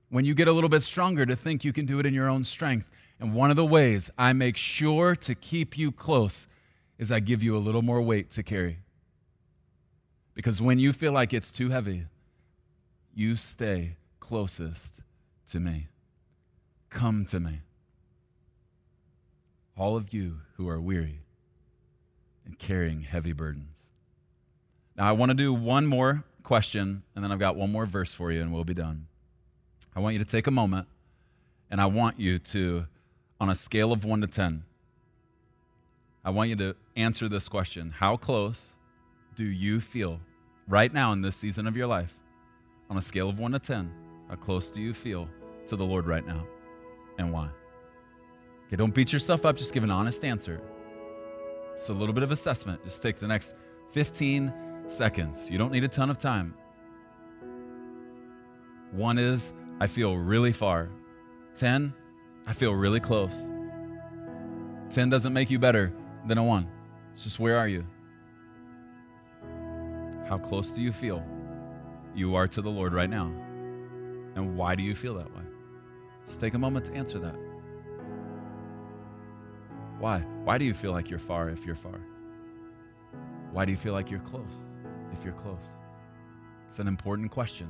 when 0.08 0.24
you 0.24 0.34
get 0.34 0.48
a 0.48 0.54
little 0.54 0.70
bit 0.70 0.80
stronger, 0.80 1.26
to 1.26 1.36
think 1.36 1.66
you 1.66 1.74
can 1.74 1.86
do 1.86 2.00
it 2.00 2.06
in 2.06 2.14
your 2.14 2.30
own 2.30 2.46
strength. 2.46 2.90
And 3.20 3.34
one 3.34 3.50
of 3.50 3.58
the 3.58 3.66
ways 3.66 4.10
I 4.18 4.32
make 4.32 4.56
sure 4.56 5.14
to 5.18 5.36
keep 5.36 5.78
you 5.78 5.92
close 5.92 6.48
is 6.98 7.12
I 7.12 7.20
give 7.20 7.44
you 7.44 7.58
a 7.58 7.60
little 7.60 7.82
more 7.82 8.02
weight 8.02 8.32
to 8.32 8.44
carry. 8.44 8.78
Because 10.34 10.62
when 10.62 10.80
you 10.80 10.94
feel 10.94 11.12
like 11.12 11.34
it's 11.34 11.52
too 11.52 11.70
heavy, 11.70 12.06
you 13.14 13.36
stay 13.36 13.98
closest 14.22 15.02
to 15.50 15.60
me. 15.60 15.90
Come 16.90 17.26
to 17.26 17.42
me. 17.42 17.60
All 19.76 19.98
of 19.98 20.14
you 20.14 20.38
who 20.56 20.70
are 20.70 20.80
weary 20.80 21.20
and 22.52 22.60
carrying 22.60 23.02
heavy 23.02 23.32
burdens. 23.32 23.86
Now, 24.98 25.08
I 25.08 25.14
want 25.14 25.30
to 25.32 25.36
do 25.36 25.54
one 25.54 25.86
more 25.86 26.26
question, 26.44 27.04
and 27.16 27.24
then 27.24 27.32
I've 27.32 27.40
got 27.40 27.56
one 27.56 27.72
more 27.72 27.86
verse 27.86 28.14
for 28.14 28.32
you, 28.32 28.42
and 28.42 28.54
we'll 28.54 28.66
be 28.66 28.74
done. 28.74 29.08
I 29.96 30.02
want 30.02 30.14
you 30.14 30.20
to 30.20 30.26
take 30.26 30.48
a 30.48 30.52
moment, 30.52 30.88
and 31.70 31.80
I 31.80 31.86
want 31.86 32.20
you 32.20 32.40
to 32.40 32.88
on 33.40 33.50
a 33.50 33.56
scale 33.56 33.92
of 33.92 34.06
1 34.06 34.22
to 34.22 34.28
10, 34.28 34.64
I 36.24 36.30
want 36.30 36.50
you 36.50 36.56
to 36.58 36.76
answer 36.96 37.28
this 37.30 37.48
question 37.48 37.92
How 37.92 38.18
close 38.18 38.74
do 39.36 39.46
you 39.46 39.80
feel 39.80 40.20
right 40.68 40.94
now 40.94 41.14
in 41.14 41.22
this 41.22 41.38
season 41.38 41.68
of 41.68 41.78
your 41.78 41.88
life? 41.88 42.16
On 42.90 42.98
a 42.98 43.02
scale 43.02 43.30
of 43.30 43.40
1 43.40 43.54
to 43.54 43.60
10, 43.60 43.92
how 44.30 44.36
close 44.36 44.70
do 44.70 44.82
you 44.82 44.94
feel 44.94 45.30
to 45.68 45.78
the 45.78 45.86
Lord 45.86 46.06
right 46.06 46.26
now 46.28 46.46
and 47.18 47.32
why? 47.32 47.50
Okay, 48.68 48.76
don't 48.76 48.94
beat 48.94 49.14
yourself 49.14 49.46
up, 49.46 49.56
just 49.56 49.74
give 49.74 49.84
an 49.84 49.92
honest 49.92 50.26
answer. 50.26 50.62
Just 51.76 51.90
a 51.90 51.94
little 51.94 52.14
bit 52.14 52.24
of 52.24 52.32
assessment. 52.32 52.84
Just 52.84 53.02
take 53.02 53.18
the 53.18 53.28
next 53.28 53.56
15 53.92 54.54
seconds. 54.88 55.50
You 55.50 55.58
don't 55.58 55.72
need 55.72 55.84
a 55.84 55.88
ton 55.88 56.10
of 56.10 56.18
time. 56.18 56.54
One 58.92 59.18
is, 59.18 59.54
I 59.80 59.88
feel 59.88 60.18
really 60.18 60.52
far. 60.52 60.90
10, 61.56 61.94
I 62.48 62.54
feel 62.54 62.74
really 62.74 63.00
close. 63.00 63.36
10 64.90 65.10
doesn't 65.10 65.34
make 65.34 65.50
you 65.50 65.60
better 65.60 65.94
than 66.28 66.38
a 66.38 66.44
1. 66.44 66.68
It's 67.14 67.24
just 67.24 67.40
where 67.40 67.58
are 67.58 67.68
you? 67.68 67.86
How 70.28 70.38
close 70.38 70.72
do 70.72 70.82
you 70.82 70.92
feel 70.92 71.26
you 72.16 72.36
are 72.36 72.48
to 72.48 72.62
the 72.62 72.70
Lord 72.70 72.94
right 72.94 73.10
now? 73.10 73.32
And 74.36 74.56
why 74.56 74.76
do 74.76 74.84
you 74.84 74.96
feel 74.96 75.16
that 75.16 75.34
way? 75.36 75.44
Just 76.26 76.40
take 76.40 76.54
a 76.54 76.60
moment 76.60 76.86
to 76.86 76.94
answer 76.94 77.20
that. 77.20 77.51
Why? 80.02 80.22
Why 80.44 80.58
do 80.58 80.66
you 80.66 80.74
feel 80.74 80.94
like 80.94 81.12
you're 81.12 81.20
far 81.20 81.50
if 81.52 81.64
you're 81.64 81.76
far? 81.76 82.02
Why 83.52 83.66
do 83.66 83.72
you 83.72 83.78
feel 83.78 83.94
like 83.94 84.10
you're 84.10 84.20
close 84.22 84.64
if 85.14 85.24
you're 85.24 85.36
close? 85.36 85.76
It's 86.68 86.80
an 86.80 86.88
important 86.88 87.30
question. 87.30 87.70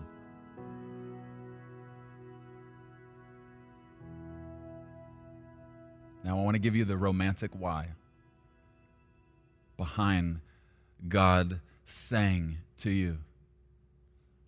Now, 6.23 6.39
I 6.39 6.41
want 6.41 6.55
to 6.55 6.61
give 6.61 6.73
you 6.73 6.85
the 6.85 6.95
romantic 6.95 7.51
why 7.53 7.87
behind 9.75 10.39
God 11.09 11.59
saying 11.83 12.59
to 12.77 12.91
you, 12.91 13.17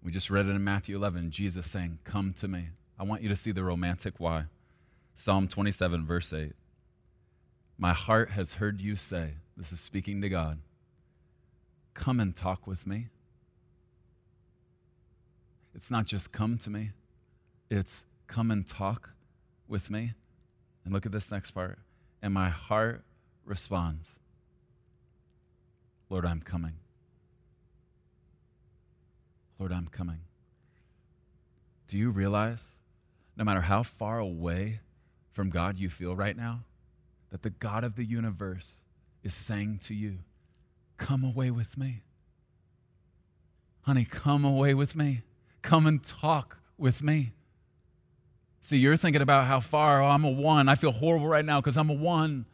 We 0.02 0.14
just 0.14 0.30
read 0.30 0.46
it 0.46 0.52
in 0.52 0.64
Matthew 0.64 0.96
11, 0.96 1.32
Jesus 1.32 1.70
saying, 1.70 2.00
Come 2.06 2.32
to 2.38 2.48
me. 2.48 2.70
I 2.98 3.04
want 3.04 3.24
you 3.24 3.28
to 3.28 3.36
see 3.36 3.52
the 3.52 3.66
romantic 3.66 4.14
why. 4.20 4.46
Psalm 5.16 5.50
27, 5.50 6.06
verse 6.06 6.32
8. 6.32 6.54
My 7.78 7.94
heart 7.94 8.32
has 8.32 8.56
heard 8.56 8.82
you 8.82 8.96
say, 8.96 9.34
this 9.58 9.72
is 9.72 9.80
speaking 9.80 10.22
to 10.22 10.30
God, 10.30 10.60
come 11.94 12.20
and 12.20 12.36
talk 12.36 12.66
with 12.66 12.88
me. 12.88 13.08
It's 15.76 15.90
not 15.92 16.06
just 16.06 16.32
come 16.32 16.58
to 16.60 16.70
me, 16.70 16.92
it's 17.70 18.06
come 18.28 18.52
and 18.52 18.66
talk 18.66 19.12
with 19.68 19.90
me. 19.90 20.14
And 20.86 20.94
look 20.94 21.06
at 21.06 21.12
this 21.12 21.32
next 21.32 21.52
part. 21.52 21.80
And 22.22 22.34
my 22.34 22.50
heart 22.50 23.04
responds, 23.46 24.20
Lord, 26.10 26.26
I'm 26.26 26.42
coming. 26.42 26.74
Lord, 29.58 29.72
I'm 29.72 29.88
coming. 29.88 30.20
Do 31.88 31.98
you 31.98 32.12
realize, 32.12 32.72
no 33.38 33.44
matter 33.44 33.62
how 33.62 33.84
far 33.84 34.20
away 34.20 34.80
from 35.32 35.50
God 35.50 35.78
you 35.78 35.90
feel 35.90 36.16
right 36.16 36.36
now, 36.36 36.66
that 37.34 37.42
the 37.42 37.50
God 37.50 37.84
of 37.84 37.96
the 37.96 38.06
universe 38.06 38.76
is 39.24 39.34
saying 39.34 39.80
to 39.80 39.96
you, 39.96 40.20
Come 40.98 41.24
away 41.24 41.50
with 41.50 41.80
me. 41.80 42.04
Honey, 43.82 44.06
come 44.06 44.46
away 44.46 44.76
with 44.76 44.96
me. 44.96 45.24
Come 45.64 45.88
and 45.88 46.02
talk 46.04 46.60
with 46.78 47.02
me. 47.02 47.32
See, 48.62 48.78
you're 48.78 48.96
thinking 48.98 49.24
about 49.24 49.46
how 49.48 49.62
far, 49.62 50.04
oh, 50.04 50.10
I'm 50.10 50.24
a 50.24 50.30
one. 50.30 50.70
I 50.70 50.76
feel 50.76 50.92
horrible 50.92 51.28
right 51.28 51.44
now 51.44 51.60
because 51.60 51.76
I'm 51.76 51.90
a 51.90 51.96
one. 51.96 52.46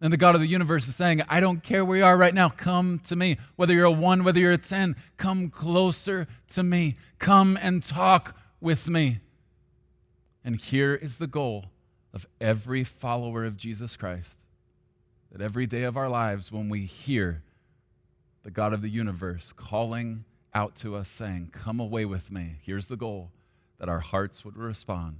And 0.00 0.12
the 0.12 0.16
God 0.16 0.34
of 0.34 0.40
the 0.40 0.48
universe 0.48 0.88
is 0.88 0.96
saying, 0.96 1.22
I 1.28 1.38
don't 1.38 1.62
care 1.62 1.84
where 1.84 1.98
you 1.98 2.04
are 2.04 2.16
right 2.16 2.34
now. 2.34 2.48
Come 2.48 2.98
to 3.04 3.14
me. 3.14 3.38
Whether 3.54 3.72
you're 3.72 3.84
a 3.84 3.92
one, 3.92 4.24
whether 4.24 4.40
you're 4.40 4.52
a 4.52 4.58
10, 4.58 4.96
come 5.16 5.48
closer 5.48 6.26
to 6.48 6.64
me. 6.64 6.96
Come 7.20 7.56
and 7.62 7.84
talk 7.84 8.36
with 8.60 8.90
me. 8.90 9.20
And 10.44 10.56
here 10.56 10.96
is 10.96 11.18
the 11.18 11.28
goal 11.28 11.66
of 12.14 12.26
every 12.40 12.84
follower 12.84 13.44
of 13.44 13.56
Jesus 13.56 13.96
Christ 13.96 14.38
that 15.32 15.42
every 15.42 15.66
day 15.66 15.82
of 15.82 15.96
our 15.96 16.08
lives, 16.08 16.52
when 16.52 16.68
we 16.68 16.82
hear 16.82 17.42
the 18.44 18.52
God 18.52 18.72
of 18.72 18.82
the 18.82 18.88
universe 18.88 19.52
calling 19.52 20.24
out 20.54 20.76
to 20.76 20.94
us, 20.94 21.08
saying, 21.08 21.50
Come 21.52 21.80
away 21.80 22.04
with 22.04 22.30
me, 22.30 22.54
here's 22.62 22.86
the 22.86 22.96
goal 22.96 23.32
that 23.78 23.88
our 23.88 23.98
hearts 23.98 24.44
would 24.44 24.56
respond 24.56 25.18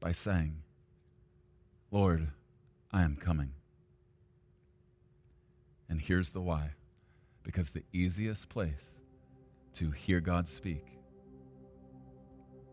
by 0.00 0.12
saying, 0.12 0.56
Lord, 1.90 2.28
I 2.90 3.02
am 3.02 3.16
coming. 3.16 3.52
And 5.90 6.00
here's 6.00 6.30
the 6.30 6.40
why 6.40 6.70
because 7.42 7.70
the 7.70 7.82
easiest 7.92 8.48
place 8.48 8.94
to 9.74 9.90
hear 9.90 10.20
God 10.20 10.48
speak 10.48 10.86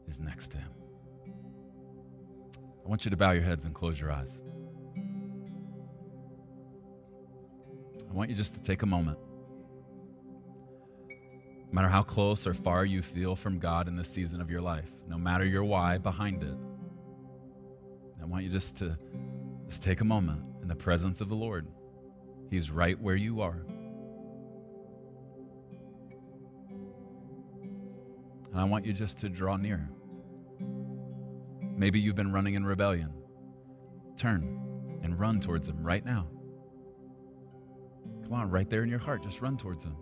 is 0.07 0.19
next 0.19 0.49
to 0.51 0.57
Him. 0.57 0.78
I 2.89 2.91
want 2.91 3.05
you 3.05 3.11
to 3.11 3.17
bow 3.17 3.33
your 3.33 3.43
heads 3.43 3.65
and 3.65 3.75
close 3.75 4.01
your 4.01 4.11
eyes. 4.11 4.39
I 8.09 8.11
want 8.11 8.31
you 8.31 8.35
just 8.35 8.55
to 8.55 8.63
take 8.63 8.81
a 8.81 8.87
moment. 8.87 9.19
No 11.07 11.15
matter 11.71 11.87
how 11.87 12.01
close 12.01 12.47
or 12.47 12.55
far 12.55 12.85
you 12.85 13.03
feel 13.03 13.35
from 13.35 13.59
God 13.59 13.87
in 13.87 13.95
this 13.95 14.09
season 14.09 14.41
of 14.41 14.49
your 14.49 14.61
life, 14.61 14.89
no 15.07 15.19
matter 15.19 15.45
your 15.45 15.63
why 15.63 15.99
behind 15.99 16.41
it, 16.41 16.57
I 18.19 18.25
want 18.25 18.43
you 18.43 18.49
just 18.49 18.77
to 18.77 18.97
just 19.67 19.83
take 19.83 20.01
a 20.01 20.05
moment 20.05 20.41
in 20.63 20.67
the 20.67 20.75
presence 20.75 21.21
of 21.21 21.29
the 21.29 21.35
Lord. 21.35 21.67
He's 22.49 22.71
right 22.71 22.99
where 22.99 23.15
you 23.15 23.41
are. 23.41 23.67
And 28.51 28.59
I 28.59 28.63
want 28.63 28.83
you 28.87 28.93
just 28.93 29.19
to 29.19 29.29
draw 29.29 29.57
near. 29.57 29.87
Maybe 31.79 31.97
you've 31.97 32.15
been 32.15 32.33
running 32.33 32.55
in 32.55 32.65
rebellion. 32.65 33.13
Turn 34.17 34.99
and 35.01 35.17
run 35.17 35.39
towards 35.39 35.69
Him 35.69 35.81
right 35.81 36.05
now. 36.05 36.27
Come 38.23 38.33
on, 38.33 38.51
right 38.51 38.69
there 38.69 38.83
in 38.83 38.89
your 38.89 38.99
heart, 38.99 39.23
just 39.23 39.41
run 39.41 39.55
towards 39.55 39.85
Him. 39.85 39.95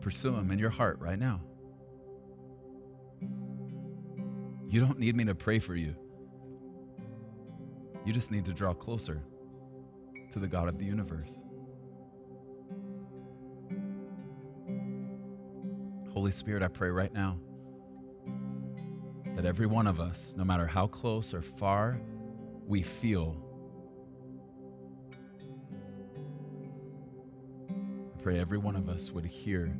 Pursue 0.00 0.34
Him 0.34 0.50
in 0.50 0.58
your 0.58 0.68
heart 0.68 0.98
right 0.98 1.18
now. 1.18 1.40
You 4.68 4.80
don't 4.80 4.98
need 4.98 5.14
me 5.14 5.24
to 5.26 5.36
pray 5.36 5.60
for 5.60 5.76
you. 5.76 5.94
You 8.04 8.12
just 8.12 8.32
need 8.32 8.46
to 8.46 8.52
draw 8.52 8.74
closer 8.74 9.22
to 10.32 10.40
the 10.40 10.48
God 10.48 10.66
of 10.66 10.76
the 10.76 10.84
universe. 10.84 11.30
Holy 16.20 16.32
Spirit, 16.32 16.62
I 16.62 16.68
pray 16.68 16.90
right 16.90 17.14
now 17.14 17.38
that 19.36 19.46
every 19.46 19.66
one 19.66 19.86
of 19.86 20.00
us, 20.00 20.34
no 20.36 20.44
matter 20.44 20.66
how 20.66 20.86
close 20.86 21.32
or 21.32 21.40
far 21.40 21.98
we 22.66 22.82
feel, 22.82 23.42
I 27.70 28.22
pray 28.22 28.38
every 28.38 28.58
one 28.58 28.76
of 28.76 28.90
us 28.90 29.12
would 29.12 29.24
hear 29.24 29.74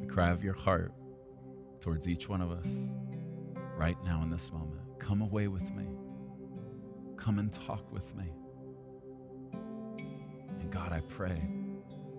the 0.00 0.06
cry 0.06 0.30
of 0.30 0.44
your 0.44 0.54
heart 0.54 0.92
towards 1.80 2.06
each 2.06 2.28
one 2.28 2.40
of 2.40 2.52
us 2.52 2.68
right 3.76 3.96
now 4.04 4.22
in 4.22 4.30
this 4.30 4.52
moment. 4.52 4.80
Come 5.00 5.22
away 5.22 5.48
with 5.48 5.74
me. 5.74 5.88
Come 7.16 7.40
and 7.40 7.52
talk 7.52 7.92
with 7.92 8.14
me. 8.14 8.30
And 10.60 10.70
God, 10.70 10.92
I 10.92 11.00
pray, 11.00 11.42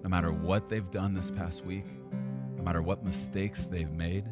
no 0.04 0.10
matter 0.10 0.34
what 0.34 0.68
they've 0.68 0.92
done 0.92 1.14
this 1.14 1.32
past 1.32 1.64
week, 1.64 1.86
no 2.63 2.69
matter 2.69 2.82
what 2.82 3.04
mistakes 3.04 3.65
they've 3.65 3.91
made, 3.91 4.23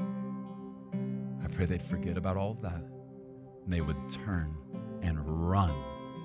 I 0.00 1.48
pray 1.52 1.66
they'd 1.66 1.82
forget 1.82 2.16
about 2.16 2.38
all 2.38 2.52
of 2.52 2.62
that 2.62 2.82
and 3.62 3.70
they 3.70 3.82
would 3.82 4.08
turn 4.08 4.56
and 5.02 5.18
run 5.50 5.70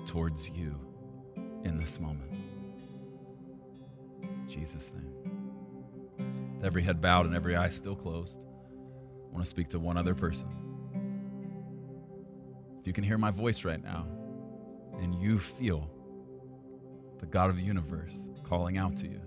towards 0.06 0.48
you 0.48 0.74
in 1.62 1.78
this 1.78 2.00
moment. 2.00 2.32
In 4.22 4.48
Jesus' 4.48 4.94
name. 4.94 6.54
With 6.56 6.64
every 6.64 6.82
head 6.82 7.02
bowed 7.02 7.26
and 7.26 7.34
every 7.34 7.54
eye 7.54 7.68
still 7.68 7.96
closed, 7.96 8.46
I 9.28 9.34
want 9.34 9.44
to 9.44 9.50
speak 9.50 9.68
to 9.68 9.78
one 9.78 9.98
other 9.98 10.14
person. 10.14 10.48
If 12.80 12.86
you 12.86 12.94
can 12.94 13.04
hear 13.04 13.18
my 13.18 13.30
voice 13.30 13.62
right 13.62 13.84
now 13.84 14.06
and 15.02 15.14
you 15.14 15.38
feel 15.38 15.90
the 17.20 17.26
God 17.26 17.50
of 17.50 17.56
the 17.56 17.62
universe 17.62 18.22
calling 18.42 18.78
out 18.78 18.96
to 18.96 19.06
you, 19.06 19.20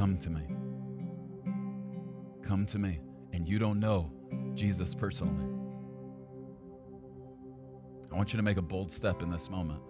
Come 0.00 0.16
to 0.16 0.30
me. 0.30 0.40
Come 2.42 2.64
to 2.64 2.78
me. 2.78 3.00
And 3.34 3.46
you 3.46 3.58
don't 3.58 3.78
know 3.78 4.10
Jesus 4.54 4.94
personally. 4.94 5.44
I 8.10 8.16
want 8.16 8.32
you 8.32 8.38
to 8.38 8.42
make 8.42 8.56
a 8.56 8.62
bold 8.62 8.90
step 8.90 9.20
in 9.20 9.30
this 9.30 9.50
moment. 9.50 9.82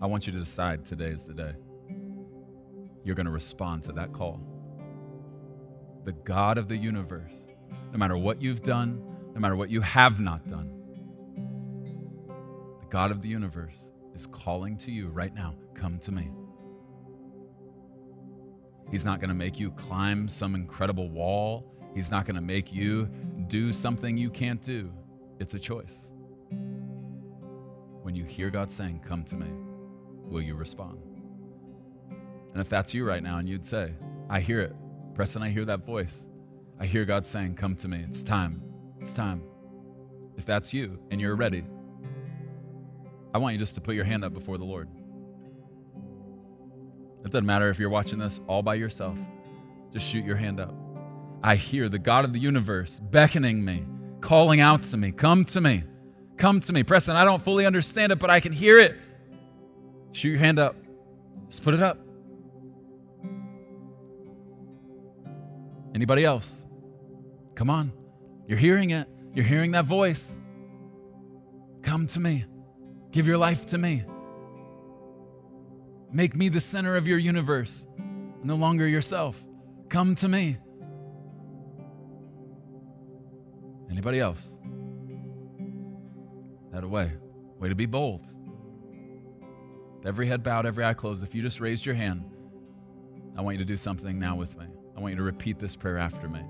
I 0.00 0.06
want 0.06 0.26
you 0.26 0.32
to 0.32 0.38
decide 0.38 0.86
today 0.86 1.08
is 1.08 1.24
the 1.24 1.34
day. 1.34 1.52
You're 3.04 3.16
going 3.16 3.26
to 3.26 3.32
respond 3.32 3.82
to 3.82 3.92
that 3.92 4.14
call. 4.14 4.40
The 6.04 6.12
God 6.12 6.56
of 6.56 6.68
the 6.68 6.78
universe, 6.78 7.34
no 7.92 7.98
matter 7.98 8.16
what 8.16 8.40
you've 8.40 8.62
done, 8.62 9.04
no 9.34 9.40
matter 9.42 9.56
what 9.56 9.68
you 9.68 9.82
have 9.82 10.20
not 10.20 10.48
done, 10.48 10.72
the 12.80 12.86
God 12.88 13.10
of 13.10 13.20
the 13.20 13.28
universe 13.28 13.90
is 14.14 14.24
calling 14.24 14.78
to 14.78 14.90
you 14.90 15.08
right 15.08 15.34
now 15.34 15.54
come 15.74 15.98
to 15.98 16.12
me. 16.12 16.30
He's 18.90 19.04
not 19.04 19.20
going 19.20 19.28
to 19.28 19.34
make 19.34 19.58
you 19.58 19.70
climb 19.72 20.28
some 20.28 20.54
incredible 20.54 21.08
wall. 21.08 21.72
He's 21.94 22.10
not 22.10 22.26
going 22.26 22.36
to 22.36 22.42
make 22.42 22.72
you 22.72 23.06
do 23.46 23.72
something 23.72 24.16
you 24.16 24.30
can't 24.30 24.60
do. 24.60 24.92
It's 25.38 25.54
a 25.54 25.58
choice. 25.58 25.96
When 28.02 28.14
you 28.14 28.24
hear 28.24 28.50
God 28.50 28.70
saying, 28.70 29.02
Come 29.06 29.24
to 29.24 29.36
me, 29.36 29.46
will 30.24 30.42
you 30.42 30.54
respond? 30.54 30.98
And 32.52 32.60
if 32.60 32.68
that's 32.68 32.92
you 32.92 33.04
right 33.04 33.22
now 33.22 33.38
and 33.38 33.48
you'd 33.48 33.64
say, 33.64 33.92
I 34.28 34.40
hear 34.40 34.60
it, 34.60 34.74
Preston, 35.14 35.42
I 35.42 35.50
hear 35.50 35.64
that 35.66 35.84
voice. 35.84 36.26
I 36.78 36.86
hear 36.86 37.04
God 37.04 37.24
saying, 37.24 37.54
Come 37.54 37.76
to 37.76 37.88
me. 37.88 38.04
It's 38.08 38.22
time. 38.22 38.62
It's 39.00 39.12
time. 39.12 39.42
If 40.36 40.46
that's 40.46 40.72
you 40.74 40.98
and 41.10 41.20
you're 41.20 41.36
ready, 41.36 41.64
I 43.32 43.38
want 43.38 43.52
you 43.52 43.58
just 43.58 43.74
to 43.76 43.80
put 43.80 43.94
your 43.94 44.04
hand 44.04 44.24
up 44.24 44.32
before 44.32 44.58
the 44.58 44.64
Lord. 44.64 44.88
It 47.24 47.30
doesn't 47.30 47.46
matter 47.46 47.68
if 47.70 47.78
you're 47.78 47.90
watching 47.90 48.18
this 48.18 48.40
all 48.46 48.62
by 48.62 48.74
yourself, 48.74 49.18
just 49.92 50.06
shoot 50.06 50.24
your 50.24 50.36
hand 50.36 50.60
up. 50.60 50.74
I 51.42 51.56
hear 51.56 51.88
the 51.88 51.98
God 51.98 52.24
of 52.24 52.32
the 52.32 52.38
universe 52.38 52.98
beckoning 52.98 53.64
me, 53.64 53.84
calling 54.20 54.60
out 54.60 54.82
to 54.84 54.96
me, 54.96 55.12
Come 55.12 55.44
to 55.46 55.60
me, 55.60 55.84
come 56.36 56.60
to 56.60 56.72
me. 56.72 56.82
Preston, 56.82 57.16
I 57.16 57.24
don't 57.24 57.42
fully 57.42 57.66
understand 57.66 58.12
it, 58.12 58.18
but 58.18 58.30
I 58.30 58.40
can 58.40 58.52
hear 58.52 58.78
it. 58.78 58.96
Shoot 60.12 60.30
your 60.30 60.38
hand 60.38 60.58
up. 60.58 60.76
Just 61.48 61.62
put 61.62 61.74
it 61.74 61.82
up. 61.82 61.98
Anybody 65.94 66.24
else? 66.24 66.62
Come 67.54 67.70
on. 67.70 67.92
You're 68.46 68.58
hearing 68.58 68.90
it. 68.90 69.08
You're 69.34 69.44
hearing 69.44 69.72
that 69.72 69.84
voice. 69.84 70.38
Come 71.82 72.06
to 72.08 72.20
me. 72.20 72.44
Give 73.12 73.26
your 73.26 73.38
life 73.38 73.66
to 73.66 73.78
me. 73.78 74.04
Make 76.12 76.34
me 76.34 76.48
the 76.48 76.60
center 76.60 76.96
of 76.96 77.06
your 77.06 77.18
universe, 77.18 77.86
no 78.42 78.56
longer 78.56 78.86
yourself. 78.86 79.40
Come 79.88 80.14
to 80.16 80.28
me. 80.28 80.56
Anybody 83.90 84.20
else? 84.20 84.50
That 86.72 86.88
way. 86.88 87.10
Way 87.58 87.68
to 87.68 87.74
be 87.74 87.86
bold. 87.86 88.26
Every 90.04 90.26
head 90.26 90.42
bowed, 90.42 90.64
every 90.64 90.84
eye 90.84 90.94
closed. 90.94 91.22
If 91.22 91.34
you 91.34 91.42
just 91.42 91.60
raised 91.60 91.84
your 91.84 91.94
hand, 91.94 92.24
I 93.36 93.42
want 93.42 93.58
you 93.58 93.64
to 93.64 93.68
do 93.68 93.76
something 93.76 94.18
now 94.18 94.34
with 94.34 94.58
me. 94.58 94.66
I 94.96 95.00
want 95.00 95.12
you 95.12 95.16
to 95.18 95.22
repeat 95.22 95.58
this 95.58 95.76
prayer 95.76 95.98
after 95.98 96.28
me. 96.28 96.40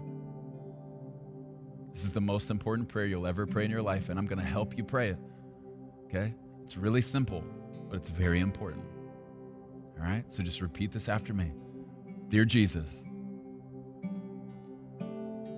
This 1.92 2.04
is 2.04 2.12
the 2.12 2.20
most 2.20 2.50
important 2.50 2.88
prayer 2.88 3.06
you'll 3.06 3.26
ever 3.26 3.46
pray 3.46 3.64
in 3.64 3.70
your 3.70 3.82
life, 3.82 4.08
and 4.08 4.18
I'm 4.18 4.26
going 4.26 4.38
to 4.38 4.44
help 4.44 4.76
you 4.76 4.84
pray 4.84 5.08
it. 5.08 5.18
Okay? 6.04 6.32
It's 6.62 6.76
really 6.76 7.02
simple, 7.02 7.42
but 7.88 7.96
it's 7.96 8.10
very 8.10 8.40
important. 8.40 8.84
All 10.00 10.08
right? 10.08 10.24
So 10.32 10.42
just 10.42 10.60
repeat 10.60 10.92
this 10.92 11.08
after 11.08 11.34
me. 11.34 11.52
Dear 12.28 12.44
Jesus, 12.44 13.04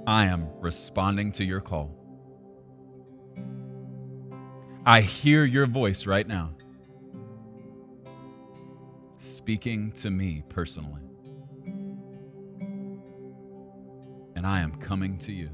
I 0.06 0.26
am 0.26 0.48
responding 0.60 1.32
to 1.32 1.44
your 1.44 1.60
call. 1.60 1.94
I 4.84 5.00
hear 5.00 5.44
your 5.44 5.66
voice 5.66 6.06
right 6.06 6.26
now, 6.26 6.50
speaking 9.18 9.92
to 9.92 10.10
me 10.10 10.42
personally. 10.48 11.02
And 14.34 14.44
I 14.44 14.60
am 14.60 14.72
coming 14.72 15.18
to 15.18 15.32
you. 15.32 15.50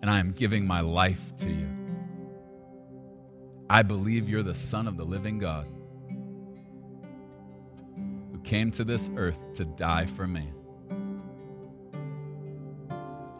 And 0.00 0.08
I 0.08 0.20
am 0.20 0.30
giving 0.32 0.64
my 0.64 0.80
life 0.80 1.34
to 1.38 1.50
you. 1.50 1.68
I 3.68 3.82
believe 3.82 4.28
you're 4.28 4.44
the 4.44 4.54
Son 4.54 4.86
of 4.86 4.96
the 4.96 5.04
living 5.04 5.38
God 5.38 5.66
came 8.44 8.70
to 8.72 8.84
this 8.84 9.10
earth 9.16 9.54
to 9.54 9.64
die 9.64 10.06
for 10.06 10.26
me. 10.26 10.52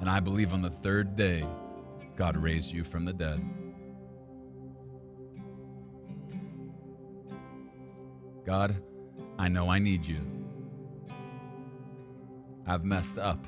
And 0.01 0.11
I 0.11 0.21
believe 0.21 0.53
on 0.53 0.63
the 0.63 0.71
third 0.71 1.15
day, 1.15 1.47
God 2.17 2.37
raised 2.37 2.73
you 2.73 2.85
from 2.85 3.05
the 3.05 3.13
dead. 3.13 3.41
God, 8.45 8.83
I 9.39 9.49
know 9.49 9.69
I 9.69 9.79
need 9.79 10.05
you. 10.05 10.21
I've 12.67 12.85
messed 12.85 13.19
up. 13.19 13.47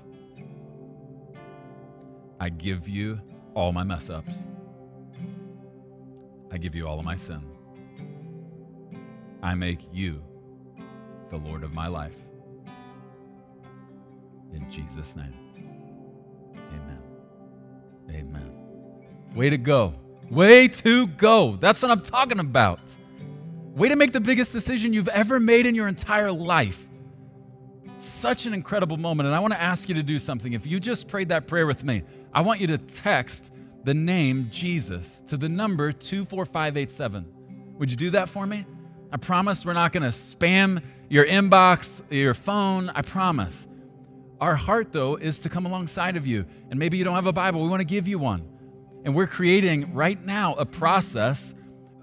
I 2.38 2.49
give 2.49 2.88
you 2.88 3.21
all 3.55 3.73
my 3.73 3.83
mess 3.83 4.11
ups. 4.11 4.45
I 6.51 6.59
give 6.59 6.75
you 6.75 6.87
all 6.87 6.99
of 6.99 7.05
my 7.05 7.17
sin. 7.17 7.45
I 9.43 9.55
make 9.55 9.88
you 9.93 10.23
the 11.31 11.37
Lord 11.37 11.63
of 11.63 11.75
my 11.75 11.87
life. 11.87 12.17
In 14.53 14.71
Jesus' 14.71 15.17
name. 15.17 15.35
Amen. 16.71 17.03
Amen. 18.11 18.51
Way 19.35 19.51
to 19.51 19.59
go. 19.59 19.95
Way 20.31 20.69
to 20.69 21.07
go. 21.07 21.57
That's 21.57 21.83
what 21.83 21.91
I'm 21.91 22.01
talking 22.01 22.39
about. 22.39 22.81
Way 23.75 23.89
to 23.89 23.97
make 23.97 24.13
the 24.13 24.21
biggest 24.21 24.53
decision 24.53 24.93
you've 24.93 25.09
ever 25.09 25.41
made 25.41 25.67
in 25.67 25.75
your 25.75 25.89
entire 25.89 26.31
life. 26.31 26.89
Such 27.99 28.47
an 28.47 28.55
incredible 28.55 28.97
moment. 28.97 29.27
And 29.27 29.35
I 29.35 29.41
want 29.41 29.53
to 29.53 29.61
ask 29.61 29.89
you 29.89 29.95
to 29.97 30.03
do 30.03 30.19
something. 30.19 30.53
If 30.53 30.67
you 30.67 30.79
just 30.79 31.09
prayed 31.09 31.31
that 31.31 31.47
prayer 31.47 31.67
with 31.67 31.83
me, 31.85 32.03
I 32.33 32.43
want 32.43 32.61
you 32.61 32.69
to 32.69 32.79
text 32.79 33.53
the 33.83 33.95
name 33.95 34.49
Jesus 34.51 35.23
to 35.27 35.37
the 35.37 35.49
number 35.49 35.91
24587. 35.93 37.75
Would 37.79 37.91
you 37.91 37.97
do 37.97 38.11
that 38.11 38.29
for 38.29 38.47
me? 38.47 38.65
I 39.14 39.16
promise 39.16 39.64
we're 39.64 39.74
not 39.74 39.92
going 39.92 40.03
to 40.03 40.09
spam 40.09 40.83
your 41.09 41.24
inbox, 41.24 42.03
your 42.11 42.35
phone. 42.35 42.90
I 42.96 43.03
promise. 43.03 43.68
Our 44.40 44.57
heart, 44.57 44.92
though, 44.92 45.14
is 45.14 45.38
to 45.40 45.48
come 45.48 45.66
alongside 45.66 46.16
of 46.16 46.27
you. 46.27 46.44
And 46.68 46.81
maybe 46.81 46.98
you 46.98 47.05
don't 47.05 47.14
have 47.14 47.29
a 47.29 47.33
Bible, 47.33 47.62
we 47.62 47.68
want 47.68 47.81
to 47.81 47.87
give 47.87 48.09
you 48.09 48.18
one. 48.18 48.42
And 49.05 49.14
we're 49.14 49.29
creating 49.29 49.94
right 49.94 50.20
now 50.24 50.55
a 50.55 50.66
process 50.66 51.55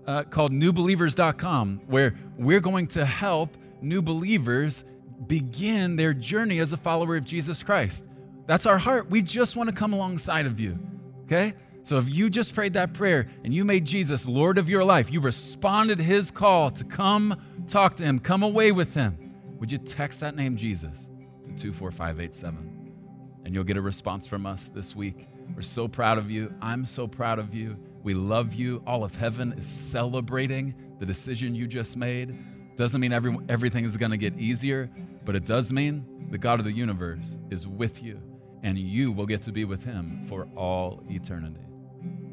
uh, 0.08 0.24
called 0.24 0.54
newbelievers.com 0.54 1.82
where 1.88 2.16
we're 2.38 2.62
going 2.62 2.88
to 2.88 3.06
help 3.06 3.58
new 3.82 4.02
believers 4.02 4.86
begin 5.28 5.98
their 5.98 6.14
journey 6.14 6.60
as 6.60 6.72
a 6.72 6.78
follower 6.78 7.18
of 7.18 7.26
Jesus 7.26 7.62
Christ. 7.62 8.06
That's 8.48 8.66
our 8.66 8.78
heart. 8.78 9.10
We 9.10 9.22
just 9.22 9.58
want 9.58 9.70
to 9.70 9.76
come 9.76 9.92
alongside 9.92 10.46
of 10.46 10.62
you. 10.62 10.80
Okay? 11.24 11.56
So 11.84 11.98
if 11.98 12.10
you 12.10 12.30
just 12.30 12.54
prayed 12.54 12.74
that 12.74 12.94
prayer 12.94 13.28
and 13.44 13.54
you 13.54 13.66
made 13.66 13.86
Jesus 13.86 14.28
Lord 14.28 14.58
of 14.58 14.70
your 14.70 14.84
life, 14.84 15.12
you 15.12 15.20
responded 15.20 16.00
his 16.00 16.30
call 16.30 16.70
to 16.72 16.84
come 16.84 17.42
talk 17.68 17.96
to 17.96 18.04
him, 18.04 18.20
come 18.20 18.44
away 18.44 18.72
with 18.72 18.94
him, 18.94 19.18
would 19.60 19.72
you 19.72 19.78
text 19.78 20.20
that 20.20 20.36
name 20.36 20.56
Jesus 20.56 21.10
to 21.58 21.72
24587? 21.72 23.42
And 23.46 23.54
you'll 23.54 23.64
get 23.64 23.78
a 23.78 23.82
response 23.82 24.28
from 24.28 24.46
us 24.46 24.70
this 24.70 24.96
week. 24.96 25.28
We're 25.56 25.62
so 25.62 25.88
proud 25.88 26.18
of 26.18 26.30
you. 26.30 26.54
I'm 26.62 26.86
so 26.86 27.08
proud 27.08 27.40
of 27.40 27.54
you. 27.54 27.78
We 28.04 28.14
love 28.14 28.54
you. 28.54 28.84
All 28.86 29.04
of 29.04 29.16
heaven 29.16 29.54
is 29.54 29.68
celebrating 29.68 30.76
the 31.00 31.06
decision 31.06 31.56
you 31.56 31.68
just 31.68 31.98
made. 31.98 32.38
Doesn't 32.78 33.02
mean 33.02 33.12
every, 33.12 33.38
everything 33.50 33.86
is 33.86 33.98
going 33.98 34.12
to 34.12 34.18
get 34.18 34.38
easier, 34.38 34.90
but 35.26 35.36
it 35.36 35.46
does 35.46 35.74
mean 35.74 36.28
the 36.30 36.38
God 36.38 36.60
of 36.60 36.66
the 36.66 36.72
universe 36.72 37.38
is 37.50 37.68
with 37.68 38.02
you, 38.02 38.22
and 38.64 38.78
you 38.78 39.12
will 39.12 39.26
get 39.26 39.42
to 39.44 39.52
be 39.52 39.66
with 39.66 39.84
him 39.84 40.24
for 40.26 40.48
all 40.56 41.04
eternity. 41.10 41.71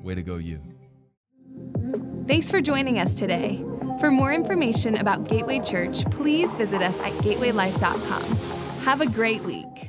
Way 0.03 0.15
to 0.15 0.23
go, 0.23 0.37
you. 0.37 0.61
Thanks 2.27 2.51
for 2.51 2.61
joining 2.61 2.99
us 2.99 3.15
today. 3.15 3.65
For 4.01 4.11
more 4.11 4.33
information 4.33 4.97
about 4.97 5.29
Gateway 5.29 5.61
Church, 5.61 6.05
please 6.11 6.55
visit 6.55 6.83
us 6.83 6.99
at 7.01 7.13
gatewaylife.com. 7.25 8.37
Have 8.85 9.01
a 9.01 9.07
great 9.07 9.43
week. 9.43 9.88